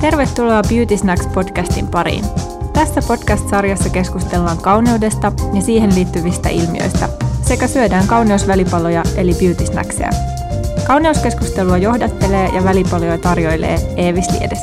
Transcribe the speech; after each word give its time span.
Tervetuloa 0.00 0.62
Beauty 0.62 0.96
Snacks 0.96 1.26
podcastin 1.26 1.88
pariin. 1.88 2.24
Tässä 2.72 3.02
podcast-sarjassa 3.08 3.90
keskustellaan 3.90 4.58
kauneudesta 4.58 5.32
ja 5.54 5.62
siihen 5.62 5.94
liittyvistä 5.94 6.48
ilmiöistä 6.48 7.08
sekä 7.42 7.66
syödään 7.68 8.06
kauneusvälipaloja 8.06 9.02
eli 9.16 9.32
beauty 9.34 9.66
snackseja. 9.66 10.10
Kauneuskeskustelua 10.86 11.78
johdattelee 11.78 12.48
ja 12.54 12.64
välipaloja 12.64 13.18
tarjoilee 13.18 13.78
Eevis 13.96 14.30
Liedes. 14.30 14.58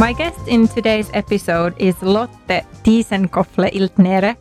My 0.00 0.14
guest 0.14 0.48
in 0.48 0.66
today's 0.66 1.10
episode 1.12 1.74
is 1.76 2.02
Lotte 2.02 2.64
Tisenkopfa-Iltnere, 2.84 4.34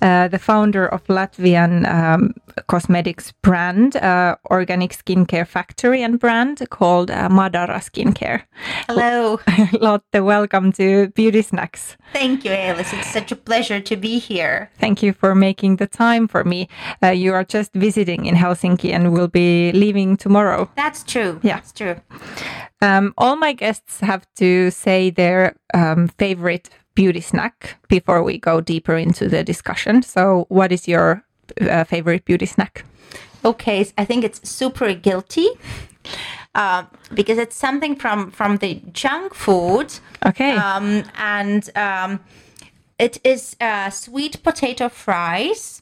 uh, 0.00 0.28
the 0.28 0.38
founder 0.38 0.86
of 0.86 1.04
Latvian 1.08 1.84
um, 1.92 2.32
cosmetics 2.68 3.32
brand, 3.42 3.96
uh, 3.96 4.36
organic 4.52 4.92
skincare 4.92 5.48
factory 5.48 6.04
and 6.04 6.20
brand 6.20 6.62
called 6.70 7.10
uh, 7.10 7.28
Madara 7.28 7.80
Skincare. 7.80 8.42
Hello. 8.86 9.40
Lotte, 9.80 10.24
welcome 10.24 10.70
to 10.74 11.08
Beauty 11.08 11.42
Snacks. 11.42 11.96
Thank 12.12 12.44
you, 12.44 12.52
Alice. 12.52 12.92
It's 12.92 13.10
such 13.12 13.32
a 13.32 13.36
pleasure 13.36 13.80
to 13.80 13.96
be 13.96 14.20
here. 14.20 14.70
Thank 14.78 15.02
you 15.02 15.12
for 15.12 15.34
making 15.34 15.76
the 15.76 15.88
time 15.88 16.28
for 16.28 16.44
me. 16.44 16.68
Uh, 17.02 17.08
you 17.08 17.34
are 17.34 17.44
just 17.44 17.72
visiting 17.72 18.26
in 18.26 18.36
Helsinki 18.36 18.92
and 18.92 19.12
will 19.12 19.28
be 19.28 19.72
leaving 19.72 20.16
tomorrow. 20.16 20.70
That's 20.76 21.02
true. 21.02 21.40
Yeah. 21.42 21.56
That's 21.56 21.72
true. 21.72 21.96
Um, 22.82 23.12
all 23.18 23.36
my 23.36 23.52
guests 23.52 24.00
have 24.00 24.26
to 24.36 24.70
say 24.70 25.10
their 25.10 25.54
um, 25.74 26.08
favorite 26.18 26.70
beauty 26.94 27.20
snack 27.20 27.76
before 27.88 28.22
we 28.22 28.38
go 28.38 28.60
deeper 28.60 28.96
into 28.96 29.28
the 29.28 29.44
discussion. 29.44 30.02
So, 30.02 30.46
what 30.48 30.72
is 30.72 30.88
your 30.88 31.22
uh, 31.60 31.84
favorite 31.84 32.24
beauty 32.24 32.46
snack? 32.46 32.84
Okay, 33.44 33.86
I 33.98 34.04
think 34.04 34.24
it's 34.24 34.48
super 34.48 34.94
guilty. 34.94 35.48
Uh, 36.54 36.82
because 37.14 37.38
it's 37.38 37.54
something 37.54 37.94
from 37.94 38.30
from 38.32 38.56
the 38.56 38.80
junk 38.92 39.34
food, 39.34 39.94
Okay. 40.26 40.56
um, 40.56 41.04
and 41.16 41.70
um, 41.76 42.18
it 42.98 43.18
is 43.24 43.54
uh, 43.60 43.88
sweet 43.90 44.42
potato 44.42 44.88
fries. 44.88 45.80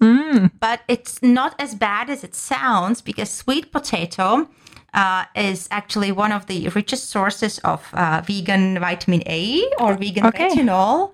But 0.61 0.81
it's 0.89 1.23
not 1.23 1.55
as 1.59 1.75
bad 1.75 2.11
as 2.11 2.23
it 2.23 2.35
sounds 2.35 3.01
because 3.03 3.31
sweet 3.31 3.73
potato 3.73 4.49
uh, 4.95 5.25
is 5.37 5.69
actually 5.71 6.13
one 6.13 6.33
of 6.33 6.47
the 6.47 6.69
richest 6.71 7.11
sources 7.11 7.59
of 7.61 7.87
uh, 7.93 8.23
vegan 8.25 8.79
vitamin 8.81 9.23
A 9.27 9.65
or 9.79 9.95
vegan 9.95 10.27
Okay. 10.27 10.49
retinol. 10.49 11.13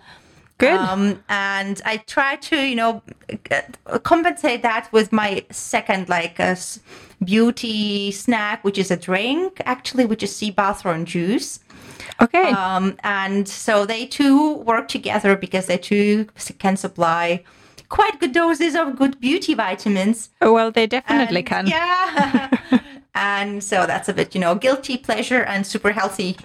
Good. 0.59 0.79
Um, 0.79 1.23
and 1.29 1.83
I 1.85 1.97
try 1.97 2.37
to, 2.37 2.57
you 2.57 2.77
know, 2.77 3.03
uh, 3.51 3.99
compensate 3.99 4.63
that 4.63 4.89
with 4.93 5.13
my 5.13 5.45
second, 5.51 6.09
like, 6.09 6.39
a 6.39 6.55
s- 6.55 6.79
beauty 7.25 8.13
snack, 8.13 8.63
which 8.63 8.79
is 8.79 8.91
a 8.93 8.97
drink, 8.97 9.61
actually, 9.65 10.05
which 10.05 10.23
is 10.23 10.35
sea 10.35 10.53
buckthorn 10.53 11.07
juice. 11.07 11.59
okay. 12.23 12.51
Um, 12.53 12.97
and 13.03 13.49
so 13.49 13.85
they 13.85 14.07
two 14.07 14.55
work 14.59 14.87
together 14.87 15.35
because 15.37 15.67
they 15.67 15.77
two 15.79 16.29
can 16.61 16.77
supply 16.77 17.43
quite 17.89 18.21
good 18.21 18.33
doses 18.33 18.77
of 18.77 18.95
good 18.97 19.19
beauty 19.21 19.55
vitamins. 19.55 20.29
well, 20.41 20.71
they 20.71 20.87
definitely 20.87 21.39
And- 21.41 21.47
can. 21.47 21.67
Yeah. 21.67 22.51
and 23.15 23.63
so 23.63 23.87
that's 23.87 24.09
a 24.09 24.13
bit, 24.13 24.35
you 24.35 24.41
know, 24.41 24.55
guilty 24.55 24.97
pleasure 24.97 25.43
and 25.43 25.67
super 25.67 25.93
healthy. 25.93 26.37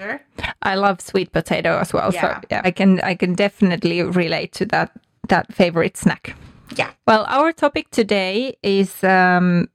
I 0.61 0.75
love 0.75 1.01
sweet 1.01 1.31
potato 1.31 1.77
as 1.79 1.93
well. 1.93 2.11
So 2.11 2.17
Yeah. 2.17 2.41
yeah, 2.51 2.61
I 2.63 2.71
can 2.71 2.99
I 3.01 3.15
can 3.15 3.33
definitely 3.35 4.03
relate 4.03 4.51
to 4.53 4.65
that 4.65 4.91
that 5.27 5.53
favorite 5.53 5.97
snack. 5.97 6.35
Yeah. 6.77 6.91
Well, 7.07 7.25
our 7.27 7.51
topic 7.53 7.89
today 7.91 8.55
is 8.61 9.03
um, 9.03 9.67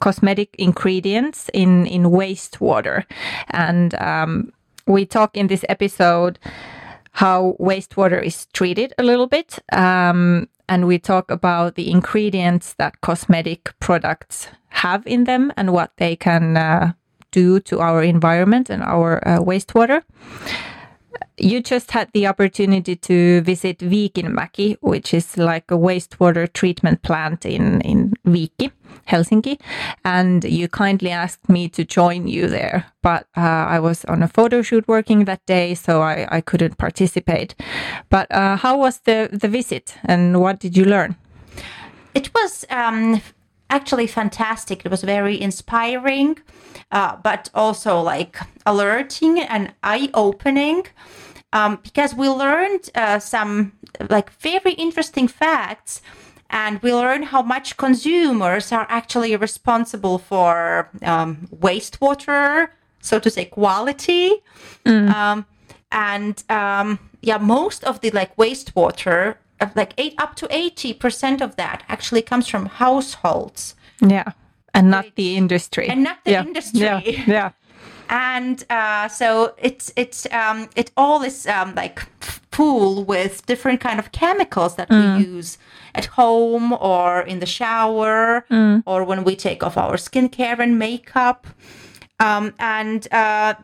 cosmetic 0.00 0.54
ingredients 0.58 1.48
in 1.54 1.86
in 1.86 2.02
wastewater, 2.10 3.04
and 3.50 3.94
um, 3.94 4.52
we 4.86 5.06
talk 5.06 5.36
in 5.36 5.46
this 5.48 5.64
episode 5.68 6.38
how 7.12 7.54
wastewater 7.60 8.20
is 8.22 8.46
treated 8.52 8.92
a 8.98 9.02
little 9.02 9.26
bit, 9.28 9.58
um, 9.72 10.48
and 10.68 10.86
we 10.86 10.98
talk 10.98 11.30
about 11.30 11.74
the 11.74 11.90
ingredients 11.90 12.74
that 12.74 13.00
cosmetic 13.00 13.72
products 13.80 14.48
have 14.68 15.06
in 15.06 15.24
them 15.24 15.52
and 15.56 15.72
what 15.72 15.92
they 15.96 16.16
can 16.16 16.56
uh, 16.56 16.92
do 17.30 17.60
to 17.60 17.80
our 17.80 18.02
environment 18.02 18.70
and 18.70 18.82
our 18.82 19.26
uh, 19.26 19.38
wastewater 19.38 20.02
you 21.36 21.60
just 21.60 21.90
had 21.90 22.08
the 22.12 22.26
opportunity 22.26 22.96
to 22.96 23.40
visit 23.42 23.78
Viikinmäki, 23.78 24.76
which 24.80 25.12
is 25.12 25.36
like 25.36 25.70
a 25.70 25.76
wastewater 25.76 26.52
treatment 26.52 27.02
plant 27.02 27.44
in, 27.44 27.80
in 27.80 28.14
Viikki, 28.26 28.70
Helsinki. 29.08 29.60
And 30.04 30.44
you 30.44 30.68
kindly 30.68 31.10
asked 31.10 31.48
me 31.48 31.68
to 31.70 31.84
join 31.84 32.28
you 32.28 32.46
there. 32.48 32.86
But 33.02 33.26
uh, 33.36 33.40
I 33.40 33.80
was 33.80 34.04
on 34.06 34.22
a 34.22 34.28
photo 34.28 34.62
shoot 34.62 34.86
working 34.86 35.24
that 35.24 35.44
day, 35.46 35.74
so 35.74 36.02
I, 36.02 36.26
I 36.30 36.40
couldn't 36.40 36.78
participate. 36.78 37.54
But 38.10 38.30
uh, 38.32 38.56
how 38.56 38.78
was 38.78 39.00
the, 39.00 39.28
the 39.32 39.48
visit 39.48 39.96
and 40.04 40.40
what 40.40 40.60
did 40.60 40.76
you 40.76 40.84
learn? 40.84 41.16
It 42.14 42.32
was 42.32 42.64
um, 42.70 43.20
actually 43.76 44.06
fantastic. 44.06 44.84
It 44.84 44.90
was 44.90 45.02
very 45.02 45.36
inspiring, 45.48 46.38
uh, 46.92 47.16
but 47.28 47.50
also 47.54 48.00
like 48.00 48.38
alerting 48.64 49.40
and 49.40 49.72
eye 49.82 50.10
opening. 50.14 50.86
Um, 51.52 51.78
because 51.82 52.14
we 52.14 52.28
learned 52.28 52.90
uh, 52.96 53.18
some 53.20 53.72
like 54.10 54.28
very 54.50 54.72
interesting 54.72 55.28
facts 55.28 56.02
and 56.50 56.82
we 56.82 56.92
learned 56.92 57.26
how 57.26 57.42
much 57.42 57.76
consumers 57.76 58.72
are 58.72 58.86
actually 58.88 59.36
responsible 59.36 60.18
for 60.18 60.88
um, 61.02 61.48
wastewater, 61.66 62.68
so 63.00 63.18
to 63.18 63.30
say, 63.30 63.44
quality. 63.44 64.26
Um, 65.14 65.46
and 65.90 66.42
um, 66.50 66.98
yeah, 67.22 67.38
most 67.38 67.84
of 67.84 68.00
the 68.00 68.10
like 68.10 68.36
wastewater, 68.36 69.36
like 69.74 69.92
eight 69.98 70.14
up 70.18 70.34
to 70.36 70.46
eighty 70.50 70.92
percent 70.92 71.40
of 71.40 71.56
that 71.56 71.82
actually 71.88 72.22
comes 72.22 72.48
from 72.48 72.66
households 72.66 73.74
Yeah. 74.00 74.32
And 74.72 74.90
not 74.90 75.06
the 75.14 75.36
industry. 75.36 75.88
and 75.88 76.02
not 76.02 76.18
the 76.24 76.32
yeah. 76.32 76.44
industry. 76.44 76.80
Yeah. 76.80 77.24
Yeah. 77.26 77.50
and 78.10 78.64
uh, 78.70 79.08
so 79.08 79.54
it's 79.58 79.92
it's 79.96 80.26
um, 80.32 80.68
it 80.76 80.90
all 80.96 81.22
is 81.22 81.46
um, 81.46 81.74
like 81.74 82.02
pool 82.50 83.04
with 83.04 83.46
different 83.46 83.80
kind 83.80 83.98
of 83.98 84.10
chemicals 84.12 84.76
that 84.76 84.88
we 84.90 85.24
use 85.24 85.58
at 85.94 86.06
home 86.06 86.72
or 86.72 87.20
in 87.22 87.40
the 87.40 87.46
shower 87.46 88.44
or 88.86 89.04
when 89.04 89.24
we 89.24 89.34
take 89.36 89.62
off 89.64 89.76
our 89.76 89.96
skincare 89.96 90.58
and 90.60 90.78
makeup 90.78 91.46
um, 92.20 92.52
and 92.60 93.08
uh, 93.12 93.54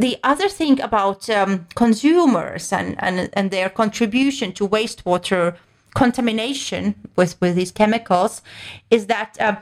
the 0.00 0.16
other 0.24 0.48
thing 0.48 0.80
about 0.80 1.28
um, 1.28 1.66
consumers 1.74 2.72
and, 2.72 2.96
and, 2.98 3.28
and 3.34 3.50
their 3.50 3.68
contribution 3.68 4.52
to 4.52 4.66
wastewater 4.66 5.56
contamination 5.94 6.94
with, 7.16 7.38
with 7.40 7.54
these 7.56 7.70
chemicals 7.70 8.42
is 8.90 9.06
that 9.06 9.36
uh, 9.40 9.56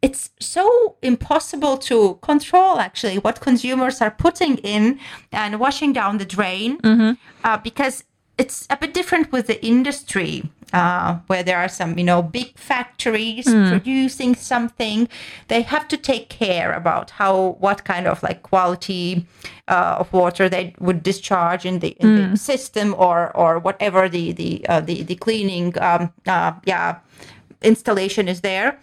it's 0.00 0.30
so 0.38 0.96
impossible 1.02 1.76
to 1.78 2.18
control 2.22 2.78
actually 2.78 3.18
what 3.18 3.40
consumers 3.40 4.00
are 4.00 4.10
putting 4.10 4.58
in 4.58 5.00
and 5.32 5.58
washing 5.58 5.92
down 5.92 6.18
the 6.18 6.24
drain 6.24 6.78
uh, 7.44 7.56
because 7.56 8.04
it's 8.38 8.66
a 8.70 8.76
bit 8.76 8.94
different 8.94 9.30
with 9.30 9.46
the 9.46 9.64
industry 9.64 10.50
uh, 10.72 11.18
where 11.26 11.42
there 11.42 11.58
are 11.58 11.68
some 11.68 11.98
you 11.98 12.04
know 12.04 12.22
big 12.22 12.58
factories 12.58 13.44
producing 13.44 14.34
something. 14.34 15.08
They 15.48 15.62
have 15.62 15.86
to 15.88 15.96
take 15.96 16.28
care 16.28 16.72
about 16.72 17.10
how 17.10 17.56
what 17.60 17.84
kind 17.84 18.06
of 18.06 18.22
like 18.22 18.42
quality 18.42 19.26
uh, 19.68 19.96
of 20.00 20.12
water 20.12 20.48
they 20.48 20.74
would 20.80 21.02
discharge 21.02 21.66
in 21.66 21.80
the, 21.80 21.88
in 22.00 22.30
the 22.32 22.36
system 22.36 22.94
or 22.98 23.36
or 23.36 23.58
whatever 23.58 24.08
the 24.08 24.32
the 24.32 24.66
uh, 24.68 24.80
the, 24.80 25.02
the 25.02 25.14
cleaning 25.16 25.78
um, 25.80 26.12
uh, 26.26 26.52
yeah 26.64 26.98
installation 27.62 28.28
is 28.28 28.40
there. 28.40 28.78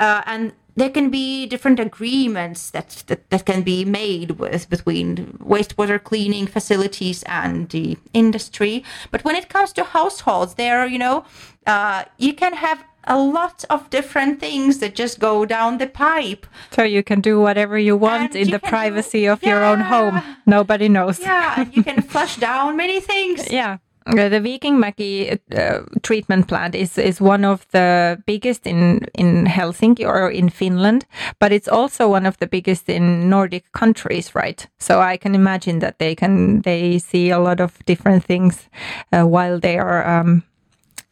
Uh, 0.00 0.22
and 0.26 0.52
there 0.76 0.90
can 0.90 1.08
be 1.10 1.46
different 1.46 1.78
agreements 1.80 2.70
that, 2.70 2.88
that 3.06 3.20
that 3.30 3.44
can 3.46 3.62
be 3.62 3.84
made 3.84 4.32
with 4.42 4.68
between 4.70 5.38
wastewater 5.52 5.98
cleaning 6.02 6.46
facilities 6.46 7.22
and 7.24 7.68
the 7.70 7.96
industry 8.12 8.82
but 9.10 9.24
when 9.24 9.36
it 9.36 9.48
comes 9.48 9.72
to 9.72 9.84
households 9.84 10.54
there 10.54 10.86
you 10.86 10.98
know 10.98 11.24
uh, 11.66 12.04
you 12.18 12.32
can 12.34 12.52
have 12.54 12.84
a 13.06 13.18
lot 13.18 13.64
of 13.68 13.88
different 13.90 14.40
things 14.40 14.78
that 14.78 14.94
just 14.94 15.20
go 15.20 15.44
down 15.44 15.76
the 15.78 15.86
pipe 15.86 16.46
So 16.70 16.82
you 16.82 17.02
can 17.02 17.20
do 17.20 17.38
whatever 17.38 17.78
you 17.78 17.96
want 17.98 18.22
And 18.32 18.36
in 18.36 18.46
you 18.48 18.52
the 18.52 18.58
can 18.60 18.68
do- 18.68 18.76
privacy 18.76 19.26
of 19.28 19.42
your 19.42 19.62
own 19.62 19.80
home. 19.80 20.22
Nobody 20.46 20.88
knows. 20.88 21.20
yeah 21.20 21.66
you 21.72 21.82
can 21.82 22.00
flush 22.02 22.36
down 22.36 22.76
many 22.76 23.00
things 23.00 23.50
Yeah. 23.60 23.76
The 24.06 24.40
Viikinmäki 24.40 25.38
uh, 25.56 25.80
treatment 26.02 26.46
plant 26.46 26.74
is, 26.74 26.98
is 26.98 27.22
one 27.22 27.42
of 27.42 27.66
the 27.70 28.22
biggest 28.26 28.66
in, 28.66 29.06
in 29.14 29.46
Helsinki 29.46 30.06
or 30.06 30.30
in 30.30 30.50
Finland, 30.50 31.06
but 31.38 31.52
it's 31.52 31.68
also 31.68 32.08
one 32.08 32.26
of 32.26 32.36
the 32.38 32.46
biggest 32.46 32.90
in 32.90 33.30
Nordic 33.30 33.72
countries, 33.72 34.34
right? 34.34 34.66
So 34.78 35.00
I 35.00 35.16
can 35.16 35.34
imagine 35.34 35.78
that 35.78 35.98
they 35.98 36.14
can 36.14 36.60
they 36.62 36.98
see 36.98 37.30
a 37.30 37.38
lot 37.38 37.60
of 37.60 37.82
different 37.86 38.24
things 38.24 38.68
uh, 39.10 39.24
while 39.24 39.58
they 39.58 39.78
are 39.78 40.06
um, 40.06 40.42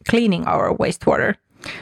cleaning 0.07 0.45
our 0.45 0.75
wastewater. 0.77 1.37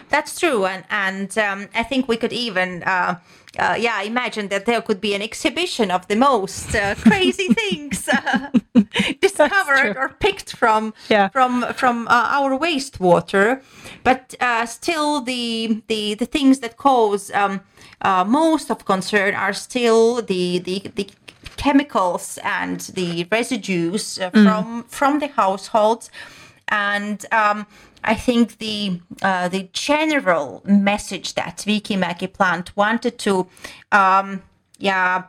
That's 0.10 0.40
true, 0.40 0.66
and 0.66 0.84
and 0.90 1.38
um, 1.38 1.68
I 1.76 1.84
think 1.84 2.08
we 2.08 2.18
could 2.18 2.34
even. 2.34 2.84
Uh, 2.84 3.16
uh, 3.60 3.76
yeah, 3.78 4.02
imagine 4.02 4.48
that 4.48 4.66
there 4.66 4.82
could 4.82 5.02
be 5.02 5.14
an 5.14 5.22
exhibition 5.22 5.92
of 5.92 6.08
the 6.08 6.16
most 6.16 6.74
uh, 6.74 6.96
crazy 6.96 7.54
things 7.54 8.08
discovered 9.50 9.98
or 9.98 10.10
picked 10.20 10.56
from 10.56 10.94
Yeah. 11.10 11.30
from 11.30 11.66
from 11.74 12.08
uh, 12.08 12.38
our 12.38 12.58
wastewater. 12.58 13.62
But 14.04 14.36
uh, 14.40 14.66
still, 14.66 15.22
the 15.22 15.82
the 15.88 16.16
the 16.16 16.26
things 16.26 16.60
that 16.60 16.78
cause 16.78 17.32
um, 17.34 17.62
uh, 18.02 18.24
most 18.26 18.72
of 18.72 18.86
concern 18.86 19.36
are 19.36 19.54
still 19.54 20.22
the 20.22 20.60
the 20.60 20.92
the 20.96 21.10
chemicals 21.58 22.40
and 22.44 22.80
the 22.96 23.28
residues 23.32 24.20
uh, 24.20 24.30
from 24.32 24.84
from 24.88 25.20
the 25.20 25.28
households 25.28 26.10
and 26.72 27.26
um, 27.32 27.66
I 28.04 28.16
think 28.16 28.58
the 28.58 29.00
uh, 29.22 29.50
the 29.50 29.70
general 29.74 30.62
message 30.66 31.36
that 31.36 31.64
Vicky 31.66 31.96
Viikinmäki 31.96 32.34
plant 32.34 32.76
wanted 32.76 33.20
to 33.20 33.48
um, 33.92 34.42
yeah 34.80 35.24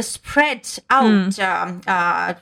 spread 0.00 0.66
out 0.88 1.38
um, 1.38 1.80
uh, 1.86 2.34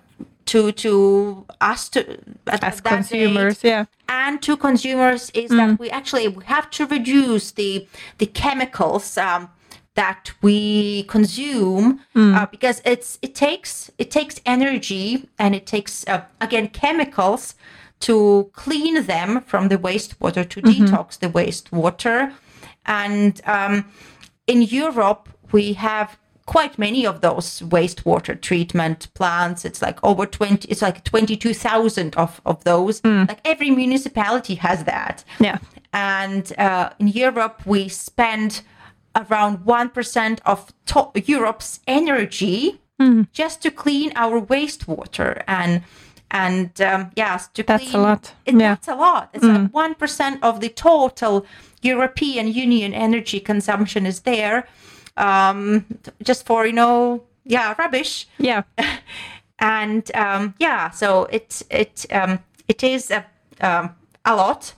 to 0.48 0.72
to 0.72 1.44
us 1.60 1.88
to 1.90 2.18
As 2.46 2.80
consumers, 2.80 3.62
yeah. 3.62 3.84
and 4.08 4.42
to 4.42 4.56
consumers 4.56 5.30
is 5.30 5.50
that 5.50 5.78
we 5.78 5.90
actually 5.90 6.28
we 6.28 6.44
have 6.44 6.70
to 6.70 6.86
reduce 6.86 7.52
the 7.52 7.86
the 8.18 8.26
chemicals 8.26 9.18
um, 9.18 9.50
that 9.94 10.32
we 10.42 11.02
consume 11.04 12.00
uh, 12.14 12.46
because 12.46 12.80
it's 12.84 13.18
it 13.20 13.34
takes 13.34 13.90
it 13.98 14.10
takes 14.10 14.40
energy 14.46 15.28
and 15.38 15.54
it 15.54 15.66
takes 15.66 16.06
uh, 16.08 16.22
again 16.40 16.68
chemicals 16.68 17.54
to 18.00 18.50
clean 18.54 19.04
them 19.06 19.42
from 19.42 19.68
the 19.68 19.76
wastewater 19.76 20.48
to 20.48 20.62
detox 20.62 21.18
the 21.18 21.28
wastewater. 21.28 22.32
And 22.86 23.40
um, 23.44 23.84
in 24.46 24.62
Europe 24.62 25.28
we 25.52 25.74
have 25.74 26.16
quite 26.54 26.74
many 26.78 27.02
of 27.06 27.20
those 27.20 27.48
wastewater 27.74 28.34
treatment 28.48 29.00
plants 29.18 29.64
it's 29.68 29.80
like 29.86 29.98
over 30.02 30.24
20 30.26 30.66
it's 30.72 30.82
like 30.88 30.98
22,000 31.04 32.16
of 32.16 32.40
of 32.46 32.56
those 32.64 32.96
like 33.30 33.40
every 33.44 33.70
municipality 33.70 34.54
has 34.66 34.78
that 34.84 35.24
Yeah. 35.46 35.58
and 35.92 36.44
uh, 36.58 36.88
in 36.98 37.08
Europe 37.08 37.56
we 37.66 37.88
spend 37.88 38.62
around 39.22 39.54
1% 39.66 40.38
of 40.52 40.58
to- 40.86 41.12
Europe's 41.36 41.80
energy 41.86 42.80
just 43.40 43.62
to 43.62 43.70
clean 43.70 44.10
our 44.16 44.40
wastewater 44.40 45.30
and 45.46 45.82
and 46.30 46.70
um, 46.80 47.10
yes 47.16 47.48
to 47.54 47.62
That's 47.62 47.94
a 47.94 47.98
lot. 47.98 48.22
it, 48.46 48.54
Yeah. 48.54 48.74
That's 48.74 48.88
a 48.88 48.94
lot. 49.06 49.24
It's 49.34 49.44
like 49.54 49.68
one 49.84 49.94
percent 50.02 50.36
of 50.48 50.54
the 50.60 50.68
total 50.68 51.34
European 51.92 52.46
Union 52.64 52.92
energy 53.06 53.40
consumption 53.40 54.02
is 54.06 54.20
there, 54.20 54.56
um, 55.18 55.84
just 56.22 56.46
for 56.46 56.66
you 56.66 56.72
know, 56.72 57.24
yeah, 57.44 57.74
rubbish. 57.78 58.26
Yeah. 58.38 58.62
And 59.60 60.08
um, 60.14 60.54
yeah, 60.60 60.90
so 60.90 61.24
it 61.24 61.62
it 61.68 62.06
um, 62.12 62.38
it 62.68 62.84
is 62.84 63.10
a, 63.10 63.26
um, 63.60 63.96
a 64.24 64.36
lot. 64.36 64.72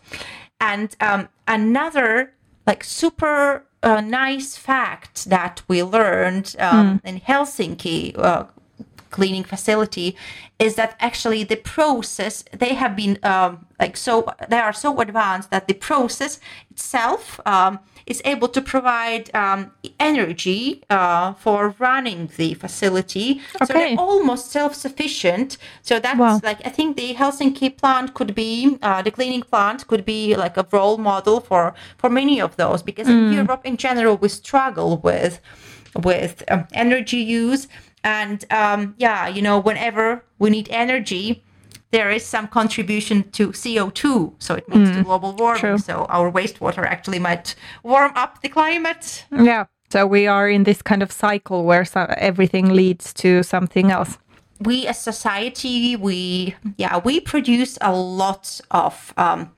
And 0.58 0.96
um, 1.00 1.28
another 1.46 2.32
like 2.66 2.84
super 2.84 3.64
uh, 3.82 4.00
nice 4.00 4.56
fact 4.56 5.28
that 5.28 5.62
we 5.68 5.82
learned 5.82 6.56
um, 6.58 7.00
in 7.04 7.20
Helsinki. 7.20 8.16
Uh, 8.18 8.44
cleaning 9.10 9.44
facility 9.44 10.16
is 10.58 10.74
that 10.74 10.94
actually 11.00 11.42
the 11.44 11.56
process 11.56 12.44
they 12.52 12.74
have 12.74 12.94
been 12.94 13.18
um, 13.22 13.66
like 13.80 13.96
so 13.96 14.14
they 14.48 14.58
are 14.58 14.72
so 14.72 15.00
advanced 15.00 15.50
that 15.50 15.66
the 15.68 15.74
process 15.74 16.38
itself 16.70 17.40
um, 17.46 17.78
is 18.06 18.20
able 18.24 18.48
to 18.48 18.60
provide 18.60 19.24
um, 19.34 19.70
energy 19.98 20.82
uh, 20.90 21.32
for 21.34 21.74
running 21.78 22.30
the 22.36 22.54
facility. 22.54 23.40
So 23.66 23.72
they're 23.72 23.98
almost 23.98 24.50
self-sufficient. 24.50 25.56
So 25.82 25.98
that's 26.00 26.18
Wow. 26.18 26.40
like 26.42 26.60
i 26.66 26.70
think 26.70 26.96
the 26.96 27.14
helsinki 27.14 27.68
plant 27.80 28.14
could 28.14 28.34
be 28.34 28.78
uh, 28.82 29.00
the 29.02 29.10
cleaning 29.10 29.42
plant 29.42 29.86
could 29.86 30.04
be 30.04 30.34
like 30.36 30.56
a 30.56 30.66
role 30.72 30.98
model 30.98 31.40
for 31.40 31.62
for 32.00 32.08
many 32.10 32.40
of 32.40 32.50
those 32.56 32.82
because 32.82 33.08
in 33.08 33.32
europe 33.32 33.62
in 33.70 33.76
general 33.76 34.14
we 34.22 34.28
struggle 34.28 34.90
with 35.08 35.40
with 36.08 36.34
um, 36.52 36.62
energy 36.72 37.18
use 37.18 37.62
and 38.04 38.44
um, 38.50 38.94
yeah 38.98 39.28
you 39.28 39.42
know 39.42 39.58
whenever 39.58 40.24
we 40.38 40.50
need 40.50 40.68
energy 40.70 41.42
there 41.92 42.10
is 42.10 42.24
some 42.24 42.46
contribution 42.48 43.28
to 43.32 43.48
co2 43.50 44.32
so 44.38 44.54
it 44.54 44.68
means 44.68 44.90
to 44.96 45.02
global 45.02 45.34
warming 45.36 45.60
True. 45.60 45.78
so 45.78 46.06
our 46.08 46.30
wastewater 46.30 46.84
actually 46.84 47.18
might 47.18 47.54
warm 47.82 48.12
up 48.14 48.40
the 48.42 48.48
climate 48.48 49.24
Yeah. 49.32 49.64
So 49.92 50.06
we 50.06 50.28
are 50.28 50.48
in 50.48 50.62
this 50.64 50.82
kind 50.82 51.02
of 51.02 51.10
cycle 51.10 51.64
where 51.64 51.84
so 51.84 52.06
everything 52.16 52.72
leads 52.72 53.12
to 53.14 53.42
something 53.42 53.90
else. 53.90 54.18
we 54.60 54.86
as 54.86 54.98
society 55.00 55.96
we 55.96 56.54
yeah 56.76 57.00
we 57.04 57.18
produce 57.18 57.76
a 57.80 57.92
lot 57.92 58.60
of 58.70 59.12
um, 59.16 59.50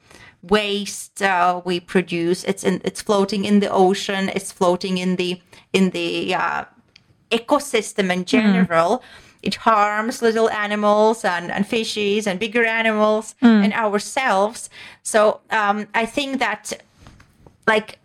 waste 0.42 1.22
uh, 1.22 1.60
we 1.64 1.80
produce 1.80 2.44
it's 2.44 2.64
in 2.64 2.80
it's 2.84 3.02
floating 3.02 3.44
in 3.44 3.60
the 3.60 3.68
ocean 3.70 4.30
it's 4.34 4.50
floating 4.52 4.98
in 4.98 5.16
the 5.16 5.40
in 5.72 5.90
the 5.90 6.34
uh, 6.34 6.64
ecosystem 7.38 8.06
in 8.12 8.24
general. 8.24 9.02
It 9.42 9.56
harms 9.56 10.22
little 10.22 10.48
animals 10.50 11.24
and, 11.24 11.50
and 11.50 11.66
fishes 11.66 12.26
and 12.28 12.38
bigger 12.38 12.64
animals 12.64 13.34
and 13.64 13.72
ourselves. 13.84 14.70
So 15.02 15.20
um, 15.50 15.86
i 16.02 16.04
think 16.06 16.30
that 16.38 16.64
like 17.66 17.98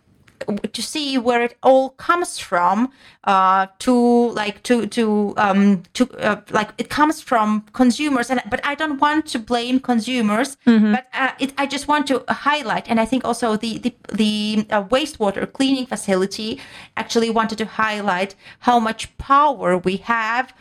to 0.72 0.82
see 0.82 1.18
where 1.18 1.42
it 1.42 1.54
all 1.62 1.90
comes 1.90 2.38
from 2.38 2.90
uh 3.24 3.66
to 3.78 3.94
like 4.30 4.62
to 4.62 4.86
to 4.86 5.34
um 5.36 5.82
to 5.92 6.02
uh, 6.28 6.40
like 6.50 6.70
it 6.78 6.88
comes 6.88 7.20
from 7.20 7.62
consumers. 7.72 8.30
And 8.30 8.40
but 8.50 8.60
i 8.64 8.74
don't 8.74 8.98
want 9.00 9.26
to 9.32 9.38
blame 9.38 9.78
consumers 9.80 10.56
but 10.94 11.04
uh, 11.12 11.32
it, 11.38 11.52
i 11.58 11.66
just 11.66 11.86
want 11.88 12.06
to 12.06 12.24
highlight 12.28 12.88
and 12.90 12.98
i 13.00 13.04
think 13.04 13.24
also 13.24 13.56
the 13.56 13.78
the, 13.78 13.92
the 14.22 14.66
uh, 14.70 14.84
wastewater 14.84 15.44
cleaning 15.52 15.86
facility 15.86 16.50
actually 16.96 17.30
wanted 17.30 17.58
to 17.58 17.66
highlight 17.66 18.34
how 18.60 18.78
much 18.80 19.00
power 19.18 19.76
we 19.76 19.96
have 19.98 20.52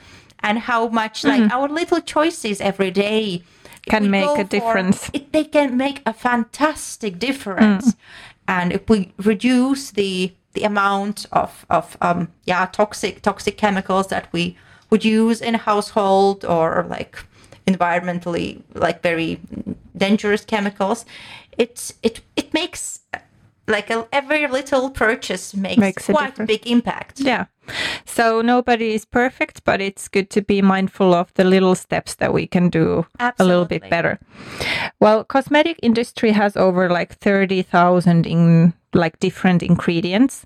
and 0.48 0.60
how 0.60 0.88
much 0.90 1.24
like 1.24 1.52
our 1.56 1.68
little 1.70 2.02
choices 2.02 2.60
every 2.62 2.92
day 2.92 3.42
Can 3.90 4.04
we 4.04 4.10
make 4.10 4.30
a 4.30 4.44
for- 4.44 4.56
difference. 4.58 5.10
it, 5.14 5.32
they 5.32 5.46
can 5.46 5.78
make 5.78 5.98
a 6.06 6.14
fantastic 6.14 7.14
difference. 7.20 7.96
And 8.48 8.72
if 8.74 8.90
we 8.90 9.14
reduce 9.18 9.92
the 9.92 10.34
the 10.54 10.64
amount 10.64 11.26
of 11.32 11.66
of 11.70 11.98
um, 12.02 12.30
yeah 12.46 12.66
toxic 12.66 13.22
toxic 13.22 13.58
chemicals 13.58 14.08
that 14.08 14.32
we 14.32 14.58
would 14.90 15.06
use 15.06 15.42
in 15.42 15.56
a 15.56 15.58
household 15.60 16.46
or 16.46 16.86
like 16.90 17.20
environmentally 17.68 18.62
like 18.74 19.02
very 19.04 19.40
dangerous 19.96 20.46
chemicals, 20.46 21.06
it 21.58 21.94
it 22.04 22.22
it 22.36 22.54
makes 22.54 23.02
like 23.68 23.90
a, 23.90 24.08
every 24.12 24.48
little 24.48 24.90
purchase 24.90 25.54
makes, 25.56 25.78
Makes 25.80 26.10
a 26.10 26.14
quite 26.14 26.28
a 26.28 26.30
difference. 26.32 26.48
big 26.48 26.68
impact. 26.68 27.20
Yeah. 27.20 27.46
So 28.06 28.42
nobody 28.42 28.94
is 28.94 29.04
perfect, 29.04 29.66
but 29.66 29.82
it's 29.82 30.08
good 30.08 30.30
to 30.30 30.42
be 30.42 30.62
mindful 30.62 31.14
of 31.14 31.34
the 31.34 31.44
little 31.44 31.76
steps 31.76 32.16
that 32.16 32.34
we 32.34 32.48
can 32.48 32.70
do 32.70 33.06
a 33.20 33.44
little 33.44 33.66
bit 33.66 33.90
better. 33.90 34.20
Well, 35.02 35.26
cosmetic 35.26 35.78
industry 35.84 36.32
has 36.32 36.56
over 36.56 36.90
like 36.90 37.14
30,000 37.16 38.26
in 38.26 38.74
like 38.94 39.20
different 39.20 39.62
ingredients. 39.64 40.46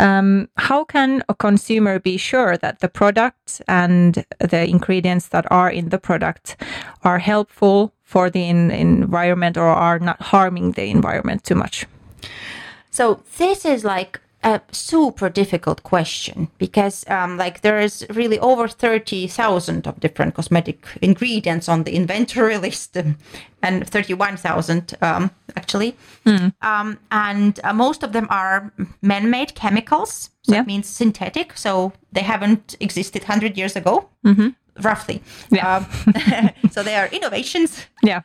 Um, 0.00 0.48
how 0.56 0.82
can 0.84 1.22
a 1.28 1.34
consumer 1.34 2.00
be 2.00 2.16
sure 2.16 2.56
that 2.56 2.80
the 2.80 2.88
product 2.88 3.62
and 3.68 4.24
the 4.40 4.68
ingredients 4.68 5.28
that 5.28 5.46
are 5.52 5.70
in 5.70 5.90
the 5.90 5.98
product 5.98 6.56
are 7.04 7.20
helpful 7.20 7.92
for 8.02 8.30
the 8.30 8.42
in- 8.48 8.72
environment 8.72 9.56
or 9.56 9.68
are 9.68 10.00
not 10.00 10.20
harming 10.20 10.72
the 10.72 10.90
environment 10.90 11.44
too 11.44 11.54
much? 11.54 11.86
So 12.90 13.22
this 13.38 13.64
is 13.64 13.84
like 13.84 14.20
a 14.44 14.60
super 14.70 15.28
difficult 15.28 15.82
question 15.82 16.48
because 16.58 17.04
um, 17.08 17.36
like 17.36 17.60
there 17.62 17.80
is 17.80 18.06
really 18.10 18.38
over 18.38 18.68
30,000 18.68 19.86
of 19.86 19.98
different 20.00 20.34
cosmetic 20.34 20.86
ingredients 21.02 21.68
on 21.68 21.82
the 21.84 21.92
inventory 21.96 22.56
list 22.66 22.96
and 23.62 23.86
31,000 23.88 24.94
um, 25.02 25.30
actually. 25.56 25.96
Um, 26.62 26.98
and 27.10 27.58
uh, 27.64 27.72
most 27.72 28.02
of 28.04 28.12
them 28.12 28.26
are 28.30 28.72
man-made 29.02 29.54
chemicals. 29.54 30.30
So 30.42 30.52
Yeah. 30.54 30.60
it 30.62 30.66
means 30.66 30.86
synthetic. 30.86 31.56
So 31.56 31.92
they 32.12 32.22
haven't 32.22 32.76
existed 32.80 33.22
100 33.22 33.56
years 33.58 33.74
ago, 33.76 34.08
roughly. 34.82 35.20
Yeah. 35.50 35.76
Um, 35.78 36.50
so 36.70 36.82
they 36.84 36.94
are 36.94 37.08
innovations 37.12 37.86
Yeah. 38.04 38.20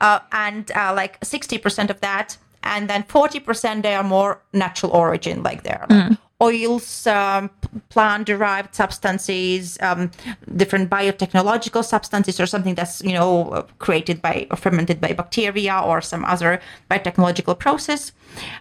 uh, 0.00 0.18
and 0.30 0.70
uh, 0.76 0.92
like 0.94 1.18
60% 1.20 1.90
of 1.90 2.00
that 2.00 2.36
and 2.64 2.90
then 2.90 3.02
40% 3.04 3.82
they 3.82 3.94
are 3.94 4.02
more 4.02 4.42
natural 4.52 4.92
origin 4.92 5.42
like 5.42 5.62
they're 5.62 5.86
like 5.88 6.18
oils, 6.44 7.06
um, 7.06 7.50
plant 7.88 8.26
derived 8.26 8.74
substances, 8.74 9.78
um, 9.80 10.10
different 10.56 10.90
biotechnological 10.90 11.84
substances, 11.84 12.40
or 12.40 12.46
something 12.46 12.74
that's 12.74 13.02
you 13.02 13.12
know 13.12 13.66
created 13.78 14.20
by 14.20 14.46
or 14.50 14.56
fermented 14.56 15.00
by 15.00 15.12
bacteria 15.12 15.80
or 15.84 16.00
some 16.00 16.24
other 16.24 16.60
biotechnological 16.90 17.58
process, 17.58 18.12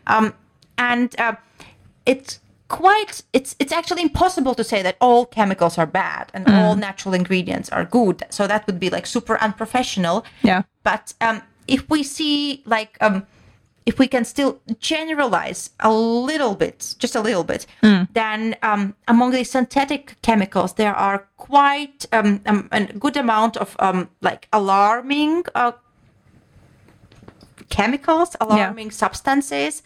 um, 0.08 0.34
and 0.78 1.20
uh, 1.20 1.36
it's 2.06 2.40
quite 2.70 3.22
it's 3.34 3.56
it's 3.60 3.72
actually 3.72 4.02
impossible 4.02 4.56
to 4.56 4.64
say 4.64 4.82
that 4.82 4.96
all 5.00 5.26
chemicals 5.26 5.78
are 5.78 5.86
bad 5.86 6.32
and 6.34 6.48
all 6.50 6.76
natural 6.76 7.14
ingredients 7.14 7.70
are 7.70 7.86
good. 7.86 8.24
So 8.30 8.48
that 8.48 8.66
would 8.68 8.80
be 8.80 8.90
like 8.90 9.06
super 9.06 9.38
unprofessional. 9.42 10.26
Yeah. 10.42 10.64
but 10.84 11.14
um, 11.22 11.42
if 11.68 11.90
we 11.90 12.04
see 12.04 12.62
like 12.66 12.98
um, 13.02 13.26
if 13.86 14.00
we 14.00 14.08
can 14.08 14.24
still 14.25 14.60
generalize 14.80 15.70
a 15.80 15.92
little 15.92 16.56
bit 16.56 16.96
just 17.00 17.16
a 17.16 17.22
little 17.22 17.44
bit 17.44 17.66
then 18.13 18.56
um, 18.63 18.96
among 19.08 19.32
the 19.32 19.44
synthetic 19.44 20.16
chemicals 20.22 20.74
there 20.74 20.96
are 20.96 21.28
quite 21.38 22.06
um, 22.13 22.40
um, 22.46 22.70
a 22.72 22.86
good 22.86 23.18
amount 23.18 23.58
of 23.58 23.75
um, 23.80 24.10
like 24.22 24.48
alarming 24.54 25.44
uh, 25.56 25.72
chemicals, 27.70 28.36
alarming 28.42 28.92
substances 28.92 29.84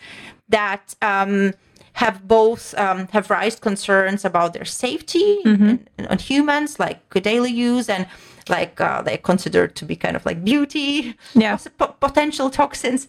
that 0.50 0.96
um, 1.02 1.54
have 1.94 2.28
both 2.28 2.74
um, 2.78 3.08
have 3.12 3.30
raised 3.30 3.62
concerns 3.62 4.24
about 4.26 4.54
their 4.54 4.66
safety 4.66 5.40
in- 5.46 6.08
on 6.10 6.18
humans, 6.20 6.80
like 6.80 7.00
daily 7.24 7.52
use, 7.52 7.90
and 7.90 8.08
like 8.50 8.80
uh, 8.80 9.02
they're 9.02 9.18
considered 9.18 9.76
to 9.76 9.86
be 9.86 9.96
kind 9.96 10.16
of 10.16 10.26
like 10.26 10.44
beauty 10.44 11.16
Yeah. 11.34 11.58
potential 12.00 12.50
toxins. 12.50 13.08